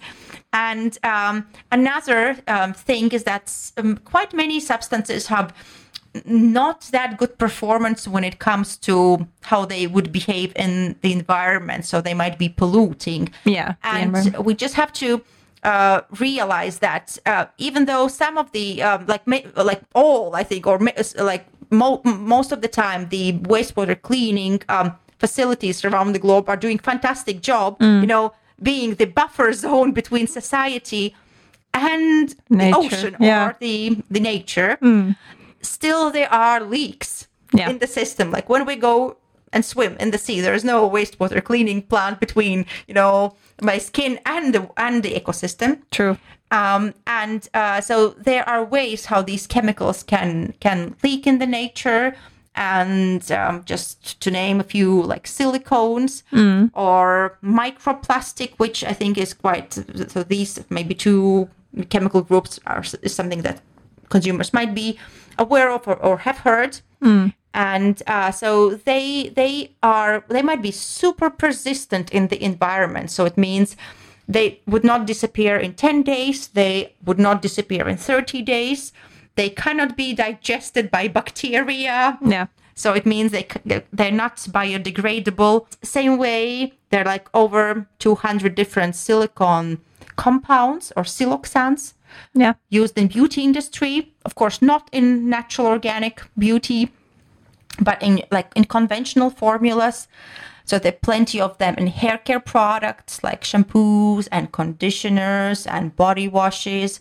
And 0.52 0.96
um, 1.04 1.46
another 1.70 2.36
um, 2.48 2.72
thing 2.72 3.10
is 3.12 3.24
that 3.24 3.52
um, 3.76 3.98
quite 3.98 4.32
many 4.32 4.60
substances 4.60 5.26
have 5.26 5.52
not 6.24 6.80
that 6.92 7.18
good 7.18 7.36
performance 7.38 8.08
when 8.08 8.24
it 8.24 8.38
comes 8.38 8.76
to 8.78 9.26
how 9.42 9.64
they 9.66 9.86
would 9.86 10.10
behave 10.10 10.52
in 10.56 10.96
the 11.02 11.12
environment. 11.12 11.84
So 11.84 12.00
they 12.00 12.14
might 12.14 12.38
be 12.38 12.48
polluting. 12.48 13.28
Yeah, 13.44 13.74
And 13.82 14.36
we 14.38 14.54
just 14.54 14.74
have 14.74 14.92
to 14.94 15.22
uh, 15.62 16.00
realize 16.18 16.78
that 16.78 17.18
uh, 17.26 17.46
even 17.58 17.84
though 17.84 18.08
some 18.08 18.38
of 18.38 18.50
the, 18.52 18.82
um, 18.82 19.04
like, 19.06 19.22
like 19.54 19.82
all, 19.94 20.34
I 20.34 20.44
think, 20.44 20.66
or 20.66 20.78
like 21.18 21.46
mo- 21.70 22.00
most 22.04 22.52
of 22.52 22.62
the 22.62 22.68
time, 22.68 23.08
the 23.10 23.34
wastewater 23.40 24.00
cleaning 24.00 24.62
um, 24.70 24.94
facilities 25.18 25.84
around 25.84 26.14
the 26.14 26.18
globe 26.18 26.48
are 26.48 26.56
doing 26.56 26.78
fantastic 26.78 27.42
job, 27.42 27.78
Mm. 27.80 28.00
you 28.00 28.06
know, 28.06 28.32
being 28.62 28.94
the 28.96 29.04
buffer 29.06 29.52
zone 29.52 29.92
between 29.92 30.26
society 30.26 31.14
and 31.74 32.34
the 32.48 32.56
Nature, 32.56 32.78
ocean 32.78 33.16
yeah. 33.20 33.48
or 33.48 33.56
the, 33.60 33.98
the 34.10 34.20
nature 34.20 34.78
still 35.62 36.10
there 36.10 36.32
are 36.32 36.60
leaks 36.60 37.26
Yeah. 37.52 37.70
in 37.70 37.78
the 37.78 37.86
system. 37.86 38.30
Like 38.30 38.48
when 38.48 38.66
we 38.66 38.76
go 38.76 39.16
and 39.52 39.64
swim 39.64 39.96
in 39.98 40.10
the 40.10 40.18
sea, 40.18 40.40
there 40.42 40.54
is 40.54 40.64
no 40.64 40.88
wastewater 40.90 41.42
cleaning 41.42 41.80
plant 41.82 42.20
between, 42.20 42.66
you 42.86 42.94
know, 42.94 43.34
my 43.62 43.78
skin 43.78 44.20
and 44.26 44.54
the 44.54 44.68
and 44.76 45.02
the 45.02 45.12
ecosystem. 45.20 45.80
True. 45.90 46.16
Um, 46.50 46.92
and 47.06 47.48
uh, 47.54 47.80
so 47.80 48.10
there 48.30 48.44
are 48.48 48.62
ways 48.64 49.06
how 49.06 49.22
these 49.22 49.46
chemicals 49.46 50.02
can 50.02 50.54
can 50.60 50.94
leak 51.02 51.26
in 51.26 51.38
the 51.38 51.46
nature. 51.46 52.14
And 52.60 53.22
um, 53.30 53.62
just 53.64 54.20
to 54.22 54.30
name 54.30 54.58
a 54.60 54.64
few, 54.64 54.90
like 55.02 55.24
silicones 55.28 56.22
or 56.74 57.38
microplastic, 57.42 58.50
which 58.58 58.82
I 58.82 58.92
think 58.94 59.16
is 59.16 59.32
quite. 59.32 59.72
So 60.08 60.24
these 60.24 60.58
maybe 60.68 60.94
two 60.94 61.48
chemical 61.88 62.22
groups 62.22 62.58
are 62.66 62.82
is 63.02 63.14
something 63.14 63.42
that 63.42 63.60
consumers 64.08 64.52
might 64.52 64.74
be 64.74 64.98
aware 65.38 65.70
of 65.70 65.86
or, 65.86 65.96
or 66.02 66.18
have 66.18 66.38
heard. 66.38 66.80
And 67.54 68.02
uh, 68.06 68.30
so 68.32 68.74
they 68.88 69.30
they 69.34 69.70
are 69.82 70.24
they 70.28 70.42
might 70.42 70.62
be 70.62 70.72
super 70.72 71.30
persistent 71.30 72.10
in 72.10 72.28
the 72.28 72.42
environment. 72.42 73.10
So 73.10 73.24
it 73.24 73.36
means 73.38 73.76
they 74.28 74.60
would 74.66 74.84
not 74.84 75.06
disappear 75.06 75.56
in 75.56 75.74
10 75.74 76.02
days. 76.02 76.48
They 76.48 76.92
would 77.04 77.18
not 77.18 77.40
disappear 77.42 77.88
in 77.88 77.96
30 77.96 78.42
days. 78.42 78.92
They 79.38 79.50
cannot 79.50 79.96
be 79.96 80.14
digested 80.14 80.90
by 80.90 81.06
bacteria. 81.06 82.18
Yeah. 82.34 82.46
So 82.74 82.92
it 82.92 83.06
means 83.06 83.30
they 83.30 83.46
they're 83.98 84.20
not 84.24 84.36
biodegradable. 84.58 85.66
Same 85.82 86.18
way, 86.18 86.72
there 86.90 87.02
are 87.02 87.12
like 87.14 87.28
over 87.32 87.86
200 88.00 88.56
different 88.56 88.96
silicon 88.96 89.78
compounds 90.16 90.92
or 90.96 91.04
siloxanes 91.04 91.94
Yeah. 92.34 92.54
used 92.68 92.98
in 92.98 93.06
beauty 93.06 93.42
industry. 93.44 94.12
Of 94.24 94.34
course, 94.34 94.60
not 94.60 94.88
in 94.92 95.28
natural 95.30 95.68
organic 95.68 96.22
beauty, 96.36 96.90
but 97.80 98.02
in 98.02 98.22
like 98.32 98.48
in 98.56 98.64
conventional 98.64 99.30
formulas. 99.30 100.08
So 100.64 100.78
there 100.80 100.92
are 100.94 101.04
plenty 101.10 101.40
of 101.40 101.58
them 101.58 101.74
in 101.78 101.86
hair 101.86 102.18
care 102.18 102.40
products 102.40 103.22
like 103.22 103.42
shampoos 103.44 104.26
and 104.32 104.50
conditioners 104.50 105.66
and 105.66 105.94
body 105.96 106.26
washes. 106.28 107.00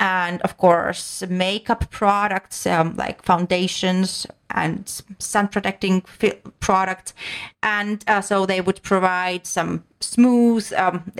And 0.00 0.40
of 0.42 0.56
course, 0.56 1.22
makeup 1.28 1.90
products 1.90 2.66
um, 2.66 2.96
like 2.96 3.22
foundations 3.22 4.26
and 4.48 5.02
sun 5.18 5.48
protecting 5.48 6.02
products. 6.58 7.12
And 7.62 8.02
uh, 8.08 8.22
so 8.22 8.46
they 8.46 8.62
would 8.62 8.82
provide 8.82 9.46
some 9.46 9.84
smooth 10.00 10.72
um, 10.72 11.12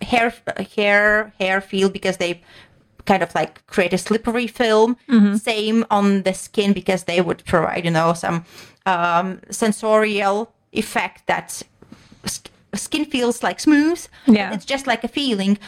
hair 0.00 0.32
hair 0.76 1.32
hair 1.40 1.60
feel 1.60 1.90
because 1.90 2.18
they 2.18 2.40
kind 3.04 3.22
of 3.22 3.34
like 3.34 3.66
create 3.66 3.92
a 3.92 3.98
slippery 3.98 4.46
film. 4.46 4.96
Same 5.36 5.84
on 5.90 6.22
the 6.22 6.32
skin 6.32 6.72
because 6.72 7.04
they 7.04 7.20
would 7.20 7.44
provide, 7.44 7.84
you 7.84 7.90
know, 7.90 8.14
some 8.14 8.44
um, 8.86 9.40
sensorial 9.50 10.52
effect 10.72 11.26
that 11.26 11.62
sk- 12.26 12.50
skin 12.74 13.04
feels 13.04 13.42
like 13.42 13.58
smooth. 13.58 14.06
Yeah. 14.26 14.54
It's 14.54 14.64
just 14.64 14.86
like 14.86 15.02
a 15.02 15.08
feeling. 15.08 15.58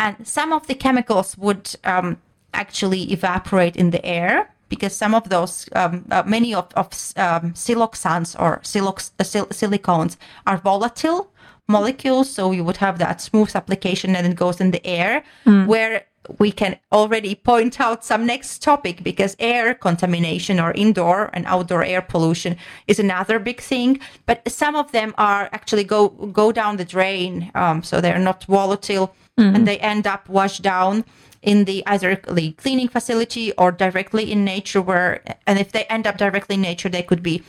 And 0.00 0.26
some 0.26 0.52
of 0.52 0.66
the 0.66 0.74
chemicals 0.74 1.36
would 1.36 1.76
um, 1.84 2.16
actually 2.54 3.12
evaporate 3.12 3.76
in 3.76 3.90
the 3.90 4.04
air 4.04 4.50
because 4.70 4.96
some 4.96 5.14
of 5.14 5.28
those, 5.28 5.68
um, 5.74 6.06
uh, 6.10 6.22
many 6.26 6.54
of, 6.54 6.72
of 6.74 6.86
um, 7.16 7.52
siloxanes 7.52 8.34
or 8.40 8.60
silox, 8.62 9.10
uh, 9.20 9.24
sil- 9.28 9.52
silicones 9.52 10.16
are 10.46 10.56
volatile 10.56 11.30
molecules. 11.68 12.30
So 12.30 12.50
you 12.50 12.64
would 12.64 12.78
have 12.78 12.98
that 12.98 13.20
smooth 13.20 13.54
application 13.54 14.16
and 14.16 14.26
it 14.26 14.36
goes 14.36 14.58
in 14.58 14.70
the 14.70 14.84
air 14.86 15.22
where 15.66 16.06
we 16.38 16.52
can 16.52 16.78
already 16.92 17.34
point 17.34 17.80
out 17.80 18.04
some 18.04 18.24
next 18.24 18.62
topic 18.62 19.02
because 19.02 19.36
air 19.38 19.74
contamination 19.74 20.60
or 20.60 20.72
indoor 20.72 21.30
and 21.32 21.44
outdoor 21.46 21.84
air 21.84 22.02
pollution 22.02 22.56
is 22.86 22.98
another 22.98 23.38
big 23.38 23.60
thing. 23.60 24.00
But 24.26 24.50
some 24.50 24.76
of 24.76 24.92
them 24.92 25.14
are 25.18 25.48
actually 25.52 25.84
go 25.84 26.08
go 26.08 26.52
down 26.52 26.76
the 26.76 26.84
drain, 26.84 27.50
um, 27.54 27.82
so 27.82 28.00
they're 28.00 28.18
not 28.18 28.44
volatile 28.44 29.14
and 29.40 29.66
they 29.66 29.78
end 29.78 30.06
up 30.06 30.28
washed 30.28 30.62
down 30.62 31.04
in 31.42 31.64
the 31.64 31.82
either 31.86 32.20
the 32.28 32.52
cleaning 32.52 32.88
facility 32.88 33.52
or 33.52 33.72
directly 33.72 34.30
in 34.30 34.44
nature. 34.44 34.82
Where 34.82 35.22
and 35.46 35.58
if 35.58 35.72
they 35.72 35.84
end 35.84 36.06
up 36.06 36.16
directly 36.18 36.54
in 36.54 36.62
nature, 36.62 36.88
they 36.88 37.02
could 37.02 37.22
be 37.22 37.42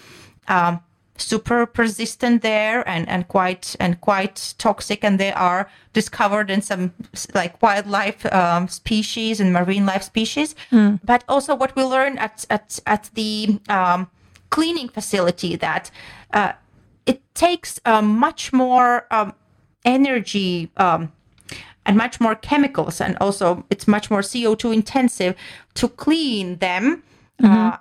um, 0.47 0.79
super 1.17 1.65
persistent 1.65 2.41
there 2.41 2.87
and, 2.87 3.07
and 3.07 3.27
quite 3.27 3.75
and 3.79 3.99
quite 4.01 4.55
toxic. 4.57 5.03
And 5.03 5.19
they 5.19 5.33
are 5.33 5.69
discovered 5.93 6.49
in 6.49 6.61
some 6.61 6.93
like 7.33 7.61
wildlife 7.61 8.25
um, 8.33 8.67
species 8.67 9.39
and 9.39 9.51
marine 9.53 9.85
life 9.85 10.03
species. 10.03 10.55
But 11.03 11.23
also 11.27 11.55
what 11.55 11.75
we 11.75 11.83
learn 11.83 12.17
at 12.17 12.45
at, 12.49 12.79
at 12.85 13.09
the 13.13 13.59
um, 13.69 14.09
cleaning 14.49 14.89
facility 14.89 15.55
that 15.57 15.91
uh, 16.33 16.53
it 17.05 17.21
takes 17.33 17.79
um, 17.85 18.17
much 18.19 18.53
more 18.53 19.05
um, 19.11 19.33
energy 19.85 20.69
um, 20.77 21.11
and 21.85 21.97
much 21.97 22.19
more 22.19 22.35
chemicals 22.35 23.01
and 23.01 23.17
also 23.19 23.63
it's 23.69 23.87
much 23.87 24.09
more 24.11 24.21
co2 24.21 24.73
intensive 24.73 25.35
to 25.73 25.87
clean 25.89 26.57
them 26.57 27.03
uh, 27.43 27.77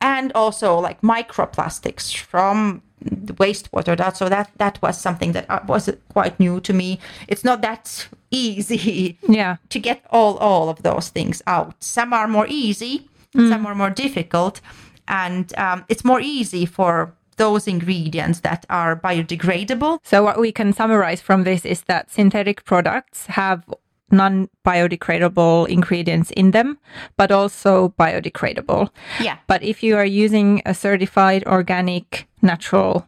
and 0.00 0.30
also 0.34 0.78
like 0.78 1.00
microplastics 1.02 2.16
from 2.16 2.80
the 3.00 3.32
wastewater. 3.34 3.96
That 3.96 4.16
so 4.16 4.28
that 4.28 4.50
that 4.58 4.80
was 4.82 5.00
something 5.00 5.32
that 5.32 5.46
uh, 5.50 5.60
was 5.66 5.90
quite 6.12 6.38
new 6.38 6.60
to 6.60 6.72
me. 6.72 6.98
It's 7.26 7.44
not 7.44 7.60
that 7.62 8.08
easy 8.30 9.18
Yeah. 9.28 9.56
to 9.70 9.78
get 9.80 10.04
all 10.10 10.36
all 10.38 10.68
of 10.68 10.82
those 10.82 11.08
things 11.10 11.42
out. 11.46 11.74
Some 11.82 12.12
are 12.12 12.28
more 12.28 12.46
easy 12.48 13.08
some 13.34 13.66
are 13.66 13.74
more 13.74 13.90
difficult 13.90 14.60
and 15.06 15.52
um, 15.58 15.84
it's 15.88 16.02
more 16.04 16.20
easy 16.20 16.66
for 16.66 17.12
those 17.38 17.66
ingredients 17.66 18.40
that 18.40 18.66
are 18.68 18.94
biodegradable 18.94 19.98
So 20.04 20.22
what 20.22 20.38
we 20.38 20.52
can 20.52 20.72
summarize 20.72 21.20
from 21.22 21.44
this 21.44 21.64
is 21.64 21.82
that 21.82 22.10
synthetic 22.10 22.64
products 22.64 23.26
have 23.26 23.64
non-biodegradable 24.10 25.68
ingredients 25.68 26.30
in 26.32 26.50
them, 26.52 26.78
but 27.16 27.30
also 27.30 27.94
biodegradable. 27.98 28.90
yeah 29.20 29.36
But 29.46 29.62
if 29.62 29.82
you 29.82 29.96
are 29.96 30.04
using 30.24 30.62
a 30.64 30.74
certified 30.74 31.44
organic 31.46 32.26
natural 32.42 33.06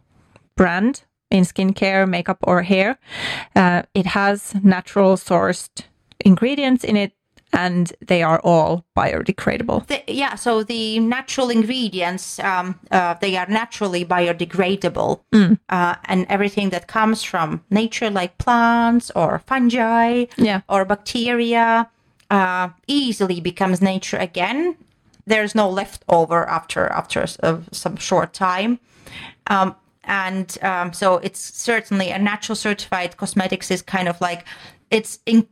brand 0.56 1.04
in 1.30 1.44
skincare, 1.44 2.08
makeup, 2.08 2.38
or 2.42 2.62
hair, 2.62 2.99
uh, 3.56 3.82
it 3.94 4.06
has 4.06 4.54
natural 4.62 5.16
sourced 5.16 5.84
ingredients 6.25 6.84
in 6.84 6.96
it 6.96 7.12
and 7.52 7.92
they 8.07 8.23
are 8.23 8.40
all 8.45 8.85
biodegradable. 8.97 9.87
The, 9.87 10.02
yeah, 10.07 10.35
so 10.37 10.62
the 10.62 10.99
natural 11.00 11.50
ingredients 11.50 12.38
um, 12.38 12.78
uh, 12.90 13.14
they 13.21 13.37
are 13.37 13.47
naturally 13.49 14.04
biodegradable, 14.04 15.21
uh, 15.69 15.95
and 16.04 16.26
everything 16.28 16.71
that 16.71 16.87
comes 16.87 17.23
from 17.25 17.62
nature, 17.71 18.11
like 18.11 18.38
plants 18.38 19.11
or 19.14 19.40
fungi 19.47 20.26
Yeah. 20.37 20.61
or 20.69 20.85
bacteria, 20.85 21.88
uh, 22.30 22.69
easily 22.87 23.40
becomes 23.40 23.80
nature 23.83 24.16
again. 24.19 24.76
There's 25.26 25.54
no 25.54 25.69
leftover 25.71 26.49
after 26.49 26.87
after 26.87 27.26
uh, 27.42 27.59
some 27.73 27.97
short 27.97 28.33
time. 28.33 28.78
Um, 29.47 29.75
and 30.04 30.57
um, 30.62 30.92
so 30.92 31.16
it's 31.19 31.40
certainly 31.40 32.11
a 32.11 32.19
natural 32.19 32.57
certified 32.57 33.16
cosmetics 33.16 33.71
is 33.71 33.83
kind 33.83 34.09
of 34.09 34.21
like 34.21 34.45
it's 34.90 35.19
in, 35.26 35.47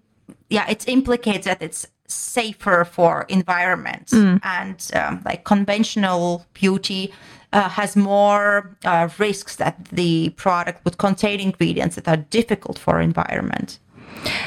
yeah 0.51 0.69
it 0.69 0.89
implicates 0.89 1.45
that 1.47 1.63
it's 1.63 1.87
safer 2.07 2.85
for 2.85 3.27
environments 3.29 4.13
and 4.13 4.91
um, 4.95 5.21
like 5.27 5.45
conventional 5.45 6.47
beauty 6.55 7.13
uh, 7.53 7.69
has 7.69 7.97
more 7.97 8.77
uh, 8.85 9.09
risks 9.19 9.57
that 9.57 9.85
the 9.93 10.31
product 10.31 10.83
would 10.85 10.97
contain 10.99 11.39
ingredients 11.41 11.97
that 11.97 12.09
are 12.09 12.17
difficult 12.31 12.79
for 12.79 13.01
environment 13.01 13.79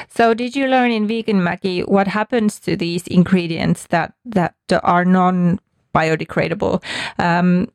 So, 0.10 0.34
did 0.34 0.55
you 0.55 0.67
learn 0.67 0.91
in 0.91 1.08
Viikinmäki 1.08 1.88
what 1.88 2.08
happens 2.08 2.60
to 2.60 2.75
these 2.75 3.08
ingredients 3.08 3.88
that 3.88 4.13
that 4.25 4.55
are 4.84 5.05
non 5.05 5.60
biodegradable? 5.93 6.84
Um, 7.17 7.67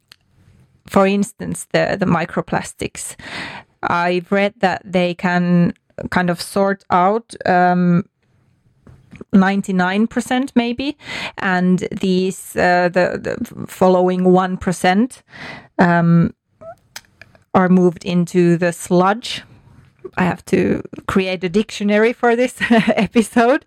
for 0.87 1.07
instance, 1.07 1.67
the 1.73 1.97
the 1.99 2.07
microplastics. 2.07 3.17
I've 3.83 4.33
read 4.33 4.55
that 4.61 4.83
they 4.85 5.15
can 5.15 5.73
kind 6.11 6.31
of 6.31 6.41
sort 6.41 6.85
out. 6.91 7.35
Um, 7.47 8.05
99% 9.33 10.51
maybe 10.55 10.97
and 11.39 11.81
these 11.91 12.57
uh, 12.57 12.89
the, 12.89 13.19
the 13.23 13.67
following 13.67 14.21
1% 14.21 15.23
um, 15.79 16.35
are 17.55 17.69
moved 17.69 18.05
into 18.05 18.57
the 18.57 18.73
sludge 18.73 19.43
I 20.17 20.25
have 20.25 20.45
to 20.47 20.83
create 21.07 21.45
a 21.45 21.49
dictionary 21.49 22.13
for 22.13 22.37
this 22.37 22.57
episode. 22.71 23.65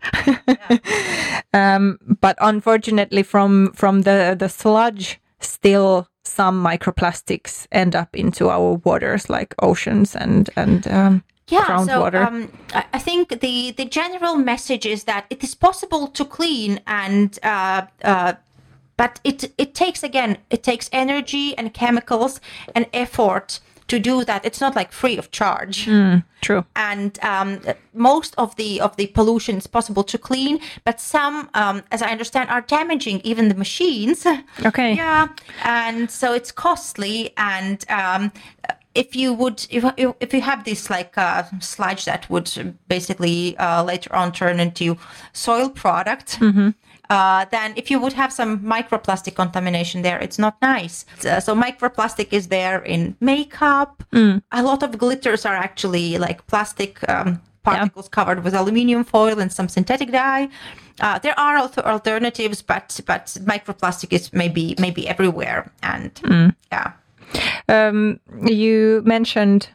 um, 1.53 1.99
but 2.21 2.37
unfortunately, 2.41 3.23
from 3.23 3.71
from 3.73 4.01
the 4.01 4.35
the 4.37 4.49
sludge, 4.49 5.19
still 5.39 6.07
some 6.23 6.63
microplastics 6.63 7.67
end 7.71 7.95
up 7.95 8.15
into 8.15 8.49
our 8.49 8.75
waters, 8.85 9.29
like 9.29 9.55
oceans 9.61 10.15
and 10.15 10.49
and 10.55 10.87
um, 10.87 11.23
yeah 11.49 11.83
so 11.85 12.05
um, 12.27 12.51
I 12.73 12.99
think 12.99 13.39
the 13.41 13.71
the 13.71 13.85
general 13.85 14.35
message 14.35 14.85
is 14.85 15.03
that 15.05 15.25
it 15.29 15.43
is 15.43 15.55
possible 15.55 16.07
to 16.07 16.23
clean 16.25 16.79
and 16.85 17.37
uh, 17.43 17.81
uh, 18.03 18.33
but 18.97 19.19
it 19.23 19.51
it 19.57 19.73
takes 19.73 20.03
again 20.03 20.37
it 20.49 20.61
takes 20.63 20.89
energy 20.91 21.57
and 21.57 21.73
chemicals 21.73 22.39
and 22.75 22.85
effort 22.93 23.59
to 23.87 23.97
do 23.99 24.23
that 24.23 24.45
it's 24.45 24.61
not 24.61 24.75
like 24.75 24.91
free 24.91 25.17
of 25.17 25.31
charge 25.31 25.87
True. 26.41 26.63
and 26.75 27.17
um, 27.23 27.59
most 27.93 28.35
of 28.37 28.55
the 28.55 28.79
of 28.81 28.95
the 28.97 29.07
pollution 29.07 29.57
is 29.57 29.67
possible 29.67 30.03
to 30.03 30.17
clean 30.17 30.59
but 30.83 30.99
some 31.01 31.49
um, 31.55 31.81
as 31.91 32.01
i 32.03 32.09
understand 32.11 32.49
are 32.49 32.61
damaging 32.61 33.19
even 33.23 33.49
the 33.49 33.55
machines 33.55 34.27
Okay. 34.63 34.93
yeah 34.93 35.27
and 35.63 36.11
so 36.11 36.33
it's 36.33 36.51
costly 36.51 37.33
and 37.35 37.83
um, 37.89 38.31
if 38.95 39.15
you 39.15 39.33
would 39.33 39.65
if, 39.69 39.83
if 40.19 40.33
you 40.33 40.41
have 40.41 40.63
this 40.63 40.89
like 40.89 41.17
uh, 41.17 41.43
sludge 41.59 42.05
that 42.05 42.29
would 42.29 42.75
basically 42.87 43.57
uh, 43.57 43.83
later 43.83 44.13
on 44.15 44.31
turn 44.31 44.59
into 44.59 44.97
soil 45.33 45.69
product 45.69 46.37
uh, 47.09 47.45
then 47.51 47.73
if 47.75 47.89
you 47.89 47.99
would 47.99 48.13
have 48.13 48.31
some 48.31 48.59
microplastic 48.59 49.33
contamination 49.35 50.03
there, 50.03 50.19
it's 50.19 50.37
not 50.37 50.61
nice. 50.61 51.05
Uh, 51.25 51.39
so 51.39 51.55
microplastic 51.55 52.31
is 52.31 52.49
there 52.49 52.79
in 52.83 53.15
makeup. 53.19 54.03
A 54.51 54.61
lot 54.61 54.83
of 54.83 54.97
glitters 54.97 55.45
are 55.45 55.55
actually 55.55 56.19
like 56.19 56.45
plastic 56.45 57.07
um, 57.09 57.41
particles 57.63 58.09
covered 58.09 58.43
with 58.43 58.53
aluminium 58.53 59.03
foil 59.03 59.39
and 59.39 59.51
some 59.51 59.67
synthetic 59.67 60.11
dye. 60.11 60.49
Uh, 61.01 61.17
there 61.17 61.37
are 61.39 61.57
also 61.57 61.81
alternatives, 61.81 62.61
but 62.61 62.99
but 63.07 63.25
microplastic 63.41 64.13
is 64.13 64.31
maybe 64.31 64.75
maybe 64.77 65.07
everywhere, 65.07 65.71
and 65.81 66.11
yeah. 66.71 66.91
Um, 67.67 68.19
you 68.45 69.01
mentioned 69.05 69.69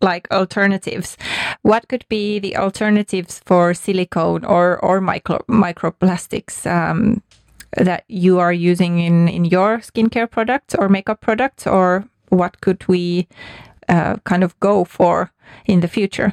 like 0.00 0.28
alternatives. 0.30 1.16
What 1.62 1.88
could 1.88 2.04
be 2.08 2.38
the 2.38 2.56
alternatives 2.56 3.40
for 3.44 3.74
silicone 3.74 4.44
or 4.44 4.78
or 4.84 5.00
micro 5.00 5.38
microplastics 5.48 6.66
um, 6.66 7.22
that 7.76 8.04
you 8.08 8.38
are 8.38 8.52
using 8.52 9.00
in 9.00 9.28
in 9.28 9.44
your 9.44 9.78
skincare 9.78 10.30
products 10.30 10.74
or 10.74 10.88
makeup 10.88 11.20
products, 11.20 11.66
or 11.66 12.04
what 12.28 12.60
could 12.60 12.86
we 12.88 13.28
uh, 13.88 14.16
kind 14.24 14.44
of 14.44 14.58
go 14.60 14.84
for 14.84 15.30
in 15.64 15.80
the 15.80 15.88
future? 15.88 16.32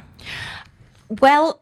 Well, 1.08 1.60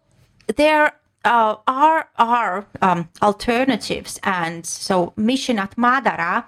there 0.56 0.92
uh, 1.24 1.56
are 1.66 2.08
are 2.16 2.66
um, 2.80 3.08
alternatives, 3.20 4.18
and 4.22 4.66
so 4.66 5.12
mission 5.16 5.58
at 5.58 5.76
Madara 5.76 6.44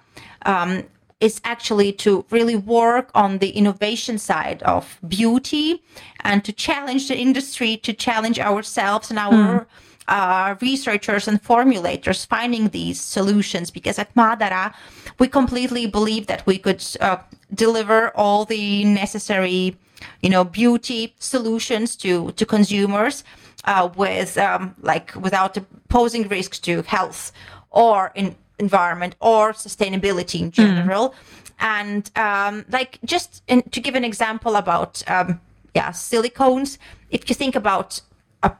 um, 0.46 0.84
is 1.20 1.40
actually 1.44 1.92
to 1.92 2.24
really 2.30 2.56
work 2.56 3.10
on 3.14 3.38
the 3.38 3.50
innovation 3.50 4.18
side 4.18 4.62
of 4.62 4.98
beauty 5.06 5.82
and 6.20 6.44
to 6.44 6.52
challenge 6.52 7.08
the 7.08 7.16
industry, 7.16 7.76
to 7.78 7.92
challenge 7.92 8.38
ourselves 8.38 9.10
and 9.10 9.18
our. 9.18 9.66
Uh, 10.06 10.54
researchers 10.60 11.26
and 11.26 11.42
formulators 11.42 12.26
finding 12.26 12.68
these 12.68 13.00
solutions 13.00 13.70
because 13.70 13.98
at 13.98 14.14
Madara 14.14 14.74
we 15.18 15.26
completely 15.26 15.86
believe 15.86 16.26
that 16.26 16.46
we 16.46 16.58
could 16.58 16.84
uh, 17.00 17.16
deliver 17.54 18.10
all 18.14 18.44
the 18.44 18.84
necessary 18.84 19.74
you 20.20 20.28
know 20.28 20.44
beauty 20.44 21.14
solutions 21.18 21.96
to 21.96 22.32
to 22.32 22.44
consumers 22.44 23.24
uh, 23.64 23.88
with 23.96 24.36
um, 24.38 24.74
like 24.82 25.14
without 25.14 25.56
posing 25.88 26.28
risks 26.28 26.58
to 26.58 26.82
health 26.82 27.32
or 27.70 28.12
in 28.14 28.34
environment 28.58 29.14
or 29.20 29.52
sustainability 29.52 30.40
in 30.40 30.50
general. 30.50 31.14
And 31.60 32.10
um, 32.16 32.64
like 32.70 32.98
just 33.04 33.42
in, 33.46 33.62
to 33.70 33.80
give 33.80 33.94
an 33.94 34.04
example 34.04 34.56
about 34.56 35.02
um, 35.08 35.40
yeah 35.74 35.90
silicones 35.90 36.78
if 37.10 37.28
you 37.28 37.34
think 37.34 37.54
about 37.56 38.00
a 38.42 38.52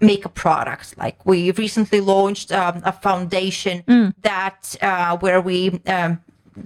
makeup 0.00 0.34
product 0.34 0.96
like 0.98 1.24
we 1.24 1.50
recently 1.52 2.00
launched 2.00 2.52
um, 2.52 2.82
a 2.84 2.92
foundation 2.92 3.82
that 4.22 4.76
uh, 4.82 5.16
where 5.18 5.40
we 5.40 5.80
um, 5.86 6.20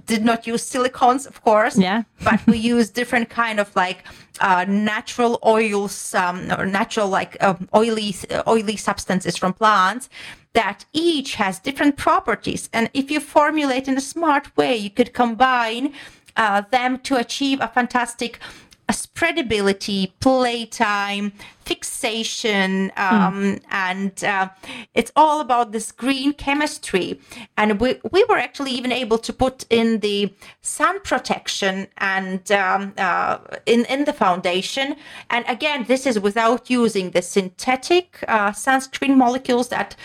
did 0.05 0.23
not 0.23 0.47
use 0.47 0.63
silicones 0.69 1.25
of 1.27 1.41
course 1.43 1.77
Yeah. 1.77 2.03
but 2.23 2.45
we 2.47 2.57
use 2.57 2.89
different 2.89 3.29
kind 3.29 3.59
of 3.59 3.75
like 3.75 4.03
uh, 4.39 4.65
natural 4.67 5.39
oils 5.45 6.13
um, 6.15 6.51
or 6.57 6.65
natural 6.65 7.07
like 7.07 7.41
um, 7.43 7.67
oily 7.75 8.15
oily 8.47 8.77
substances 8.77 9.37
from 9.37 9.53
plants 9.53 10.09
that 10.53 10.85
each 10.93 11.35
has 11.35 11.59
different 11.59 11.95
properties 11.97 12.69
and 12.73 12.89
if 12.93 13.11
you 13.11 13.19
formulate 13.19 13.87
in 13.87 13.97
a 13.97 14.01
smart 14.01 14.55
way 14.57 14.75
you 14.75 14.89
could 14.89 15.13
combine 15.13 15.93
uh, 16.37 16.61
them 16.71 16.97
to 16.99 17.15
achieve 17.17 17.59
a 17.61 17.67
fantastic 17.67 18.39
spreadability, 18.91 20.11
playtime, 20.19 21.33
fixation, 21.65 22.91
um, 22.97 23.59
and 23.69 24.23
uh, 24.23 24.49
it's 24.93 25.11
all 25.15 25.41
about 25.41 25.71
this 25.71 25.91
green 25.91 26.33
chemistry. 26.33 27.19
And 27.57 27.79
we, 27.79 27.99
we 28.11 28.23
were 28.25 28.37
actually 28.37 28.71
even 28.71 28.91
able 28.91 29.17
to 29.19 29.33
put 29.33 29.65
in 29.69 29.99
the 29.99 30.33
sun 30.61 31.01
protection 31.01 31.87
and 31.97 32.51
um, 32.51 32.93
uh, 32.97 33.37
in 33.65 33.85
in 33.85 34.05
the 34.05 34.13
foundation. 34.13 34.95
And 35.29 35.45
again, 35.47 35.85
this 35.87 36.05
is 36.05 36.19
without 36.19 36.69
using 36.69 37.11
the 37.11 37.21
synthetic 37.21 38.23
uh, 38.27 38.51
sunscreen 38.51 39.15
molecules 39.15 39.69
that 39.69 39.95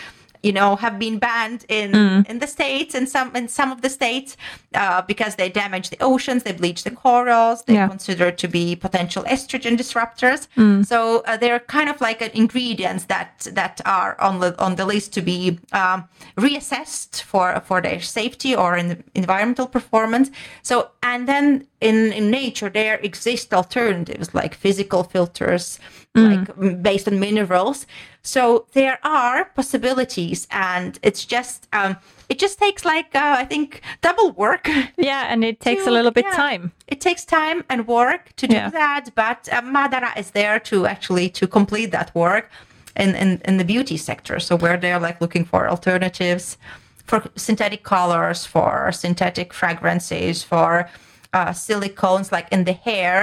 you 0.43 0.51
know 0.51 0.75
have 0.75 0.97
been 0.99 1.17
banned 1.19 1.65
in 1.69 1.89
in 2.29 2.39
the 2.39 2.47
states 2.47 2.95
and 2.95 3.07
some 3.09 3.35
in 3.35 3.47
some 3.47 3.71
of 3.71 3.81
the 3.81 3.89
states 3.89 4.37
uh, 4.75 5.01
because 5.01 5.35
they 5.35 5.49
damage 5.49 5.89
the 5.89 5.97
oceans 6.01 6.43
they 6.43 6.53
bleach 6.53 6.83
the 6.83 6.91
corals 6.91 7.63
they're 7.63 7.75
Yeah. 7.77 7.87
considered 7.89 8.37
to 8.37 8.47
be 8.47 8.75
potential 8.75 9.23
estrogen 9.35 9.75
disruptors. 9.77 10.47
So 10.85 10.97
uh, 11.27 11.37
they're 11.41 11.59
kind 11.77 11.89
of 11.89 12.01
like 12.01 12.21
ingredients 12.35 13.05
that 13.05 13.47
that 13.59 13.81
are 13.85 14.15
on 14.27 14.39
the 14.39 14.49
on 14.65 14.75
the 14.75 14.85
list 14.85 15.13
to 15.13 15.21
be 15.21 15.59
um, 15.81 15.99
reassessed 16.37 17.21
for 17.23 17.61
for 17.67 17.81
their 17.81 17.99
safety 18.01 18.55
or 18.55 18.77
in 18.77 19.03
environmental 19.15 19.67
performance. 19.67 20.29
So 20.63 20.75
and 21.03 21.27
then 21.27 21.67
in 21.81 22.11
in 22.13 22.31
nature 22.31 22.69
there 22.69 22.95
exist 23.03 23.53
alternatives 23.53 24.33
like 24.33 24.55
physical 24.55 25.03
filters 25.03 25.79
like 26.15 26.47
mm, 26.57 26.81
based 26.81 27.07
on 27.07 27.19
minerals 27.19 27.85
so 28.23 28.65
there 28.73 28.97
are 29.03 29.45
possibilities 29.55 30.47
and 30.49 30.97
it's 31.03 31.23
just 31.25 31.67
um 31.73 31.95
it 32.29 32.39
just 32.39 32.57
takes 32.57 32.83
like 32.85 33.13
uh, 33.15 33.35
i 33.37 33.45
think 33.45 33.81
double 34.01 34.31
work 34.31 34.67
Yeah, 34.97 35.27
and 35.31 35.43
it 35.43 35.59
takes 35.67 35.85
a 35.85 35.91
little 35.91 36.11
bit 36.11 36.25
yeah. 36.25 36.35
time. 36.35 36.71
it 36.87 36.99
takes 37.01 37.23
time 37.25 37.63
and 37.69 37.87
work 37.87 38.35
to 38.37 38.47
do 38.47 38.55
Yeah. 38.55 38.71
that 38.71 39.09
but 39.13 39.47
uh, 39.51 39.61
madara 39.61 40.17
is 40.17 40.31
there 40.31 40.59
to 40.61 40.87
actually 40.87 41.29
to 41.29 41.47
complete 41.47 41.91
that 41.91 42.09
work 42.15 42.49
in, 42.97 43.15
in, 43.15 43.41
in 43.45 43.57
the 43.57 43.63
beauty 43.65 43.97
sector. 43.97 44.39
So 44.39 44.55
where 44.55 44.77
they're 44.77 44.99
like 44.99 45.21
looking 45.21 45.45
for 45.45 45.69
alternatives 45.69 46.57
for 47.05 47.23
synthetic 47.35 47.83
colors, 47.83 48.45
for 48.45 48.91
synthetic 48.91 49.53
fragrances, 49.53 50.43
for 50.43 50.89
uh, 51.37 51.53
silicones, 51.53 52.31
like 52.31 52.47
in 52.55 52.63
the 52.69 52.73
hair 52.87 53.17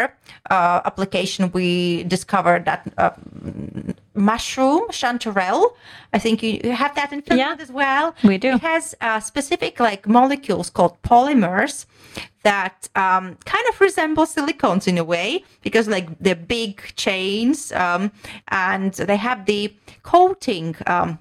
uh, 0.50 0.80
application, 0.90 1.50
we 1.52 1.68
discovered 2.04 2.62
that 2.64 2.80
uh, 2.98 3.10
mushroom 4.14 4.82
chanterelle. 4.90 5.64
I 6.12 6.18
think 6.24 6.42
you, 6.42 6.60
you 6.64 6.72
have 6.72 6.94
that 6.94 7.12
in 7.12 7.20
Finland 7.22 7.58
Yeah, 7.58 7.62
as 7.66 7.70
well. 7.72 8.14
we 8.22 8.38
do. 8.38 8.48
It 8.54 8.60
has 8.62 8.94
uh, 9.00 9.20
specific 9.20 9.80
like 9.80 10.02
molecules 10.08 10.70
called 10.70 10.94
polymers 11.02 11.86
that 12.42 12.88
um, 12.94 13.24
kind 13.52 13.64
of 13.70 13.80
resemble 13.80 14.26
silicones 14.26 14.86
in 14.86 14.98
a 14.98 15.04
way 15.14 15.42
because 15.62 15.88
like 15.88 16.06
they're 16.24 16.44
big 16.60 16.74
chains 16.96 17.72
um, 17.72 18.10
and 18.48 18.92
they 19.08 19.16
have 19.16 19.44
the 19.46 19.72
coating 20.02 20.76
um, 20.86 21.18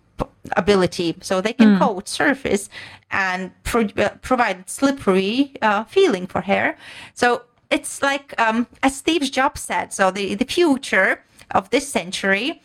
ability 0.57 1.15
so 1.21 1.41
they 1.41 1.53
can 1.53 1.77
coat 1.79 2.07
surface 2.09 2.69
and 3.11 3.51
pro- 3.63 3.89
uh, 3.97 4.09
provide 4.21 4.69
slippery 4.69 5.53
uh, 5.61 5.83
feeling 5.85 6.27
for 6.27 6.41
hair. 6.41 6.77
So 7.13 7.43
it's 7.73 8.01
like 8.01 8.39
um, 8.39 8.67
as 8.83 8.95
steve 8.95 9.23
jobs 9.31 9.61
said 9.61 9.91
so 9.91 10.11
the, 10.11 10.35
the 10.35 10.45
future 10.45 11.23
of 11.51 11.69
this 11.71 11.87
century 11.87 12.61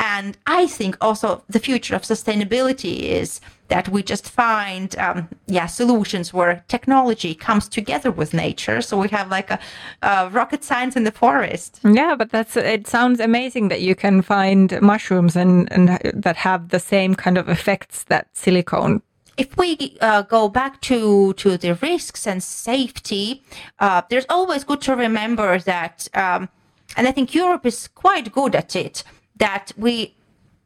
and 0.00 0.38
I 0.46 0.66
think 0.66 0.96
also 1.02 1.44
the 1.50 1.58
future 1.58 1.94
of 1.94 2.02
sustainability 2.02 3.00
is 3.00 3.40
that 3.68 3.86
we 3.90 4.02
just 4.02 4.30
find, 4.30 4.98
um, 4.98 5.28
yeah, 5.46 5.66
solutions 5.66 6.32
where 6.32 6.64
technology 6.68 7.34
comes 7.34 7.68
together 7.68 8.10
with 8.10 8.32
nature. 8.32 8.80
So 8.80 8.98
we 8.98 9.08
have 9.08 9.30
like 9.30 9.50
a, 9.50 9.58
a 10.00 10.30
rocket 10.30 10.64
science 10.64 10.96
in 10.96 11.04
the 11.04 11.12
forest. 11.12 11.80
Yeah, 11.84 12.16
but 12.16 12.30
that's 12.30 12.56
it. 12.56 12.86
Sounds 12.86 13.20
amazing 13.20 13.68
that 13.68 13.82
you 13.82 13.94
can 13.94 14.22
find 14.22 14.80
mushrooms 14.80 15.36
and, 15.36 15.70
and 15.70 16.00
that 16.14 16.36
have 16.36 16.70
the 16.70 16.80
same 16.80 17.14
kind 17.14 17.36
of 17.36 17.50
effects 17.50 18.04
that 18.04 18.26
silicone. 18.32 19.02
If 19.36 19.54
we 19.58 19.98
uh, 20.00 20.22
go 20.22 20.48
back 20.48 20.80
to 20.82 21.34
to 21.34 21.56
the 21.58 21.74
risks 21.74 22.26
and 22.26 22.42
safety, 22.42 23.42
uh, 23.78 24.02
there's 24.08 24.26
always 24.28 24.64
good 24.64 24.80
to 24.82 24.96
remember 24.96 25.58
that, 25.60 26.08
um, 26.14 26.48
and 26.96 27.06
I 27.08 27.12
think 27.12 27.34
Europe 27.34 27.64
is 27.64 27.88
quite 27.88 28.32
good 28.32 28.54
at 28.54 28.74
it. 28.76 29.04
That 29.40 29.72
we 29.76 30.14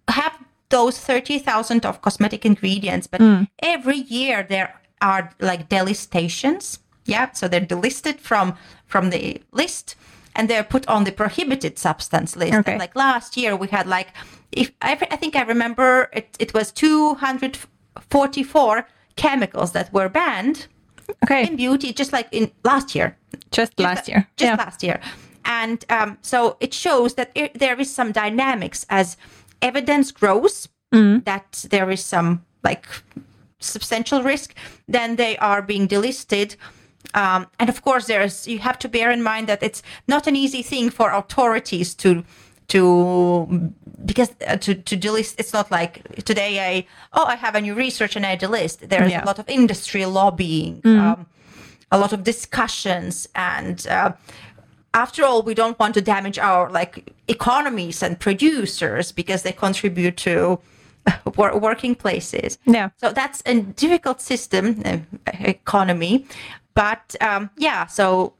have 0.09 0.39
those 0.69 0.99
30,000 0.99 1.87
of 1.87 2.03
cosmetic 2.03 2.45
ingredients, 2.45 3.07
but 3.07 3.21
mm. 3.21 3.49
every 3.63 3.99
year 3.99 4.43
there 4.43 4.81
are 5.01 5.31
like 5.41 5.69
delistations. 5.69 6.81
Yeah, 7.07 7.33
so 7.33 7.49
they're 7.49 7.61
delisted 7.61 8.21
from 8.21 8.57
from 8.87 9.11
the 9.11 9.43
list 9.53 9.95
and 10.37 10.49
they're 10.49 10.65
put 10.65 10.87
on 10.89 11.05
the 11.05 11.13
prohibited 11.13 11.79
substance 11.79 12.37
list. 12.37 12.55
Okay. 12.55 12.79
Like 12.79 12.97
last 12.97 13.37
year 13.37 13.55
we 13.57 13.69
had 13.69 13.87
like 13.87 14.09
if 14.53 14.71
I, 14.83 14.93
I 15.11 15.17
think 15.17 15.37
I 15.37 15.43
remember 15.43 16.09
it, 16.13 16.37
it 16.39 16.55
was 16.55 16.73
244 16.73 18.87
chemicals 19.17 19.73
that 19.73 19.93
were 19.93 20.09
banned 20.09 20.67
Okay, 21.25 21.47
in 21.47 21.57
beauty 21.57 21.93
just 21.93 22.13
like 22.13 22.29
in 22.33 22.51
last 22.65 22.95
year 22.95 23.17
just 23.51 23.79
last 23.79 24.09
year. 24.09 24.27
just 24.37 24.51
yeah. 24.51 24.57
last 24.57 24.83
year. 24.83 25.01
And 25.45 25.85
um, 25.91 26.19
so 26.23 26.57
it 26.61 26.73
shows 26.75 27.15
that 27.15 27.31
it, 27.35 27.59
there 27.59 27.79
is 27.81 27.95
some 27.95 28.13
dynamics 28.13 28.87
as 28.89 29.17
evidence 29.63 30.11
grows 30.13 30.69
that 31.25 31.65
there 31.71 31.91
is 31.91 32.05
some 32.05 32.45
like 32.63 32.87
substantial 33.59 34.23
risk, 34.23 34.55
then 34.87 35.17
they 35.17 35.37
are 35.39 35.61
being 35.61 35.89
delisted. 35.89 36.55
Um, 37.15 37.47
and 37.59 37.69
of 37.69 37.83
course, 37.83 38.07
there's 38.07 38.47
you 38.47 38.61
have 38.61 38.79
to 38.79 38.89
bear 38.89 39.11
in 39.11 39.21
mind 39.23 39.49
that 39.49 39.63
it's 39.63 39.83
not 40.07 40.27
an 40.29 40.37
easy 40.37 40.63
thing 40.63 40.91
for 40.91 41.11
authorities 41.11 41.95
to 41.97 42.23
to 42.69 43.73
because 44.05 44.31
uh, 44.47 44.57
to 44.57 44.75
to 44.75 44.97
delist. 44.97 45.35
It's 45.39 45.53
not 45.53 45.71
like 45.71 46.03
today 46.25 46.61
I 46.61 46.87
oh 47.13 47.25
I 47.27 47.35
have 47.37 47.55
a 47.57 47.61
new 47.61 47.75
research 47.75 48.15
and 48.17 48.25
I 48.25 48.37
delist. 48.37 48.89
There 48.89 49.05
is 49.05 49.11
Yeah. 49.11 49.25
a 49.25 49.27
lot 49.27 49.39
of 49.41 49.49
industry 49.49 50.05
lobbying. 50.07 50.81
Um, 50.85 51.27
a 51.91 51.99
lot 51.99 52.13
of 52.13 52.23
discussions 52.25 53.29
and 53.35 53.87
uh, 53.89 54.13
after 54.95 55.25
all 55.25 55.43
we 55.43 55.55
don't 55.55 55.79
want 55.79 55.95
to 55.95 56.01
damage 56.01 56.39
our 56.39 56.71
like 56.71 57.13
economies 57.29 58.03
and 58.03 58.19
producers 58.19 59.13
because 59.13 59.43
they 59.43 59.53
contribute 59.53 60.17
to 60.17 60.59
wor- 61.37 61.59
working 61.59 61.95
places 61.95 62.59
Yeah. 62.65 62.91
so 62.97 63.13
that's 63.13 63.43
a 63.47 63.61
difficult 63.61 64.21
system 64.21 64.81
uh, 64.85 64.99
economy 65.41 66.27
but 66.75 67.15
um, 67.21 67.51
yeah 67.59 67.87
so 67.87 68.33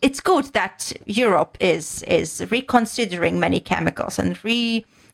it's 0.00 0.20
good 0.20 0.44
that 0.54 0.92
europe 1.06 1.56
is 1.60 2.02
is 2.04 2.46
reconsidering 2.50 3.38
many 3.40 3.60
chemicals 3.60 4.18
and 4.18 4.38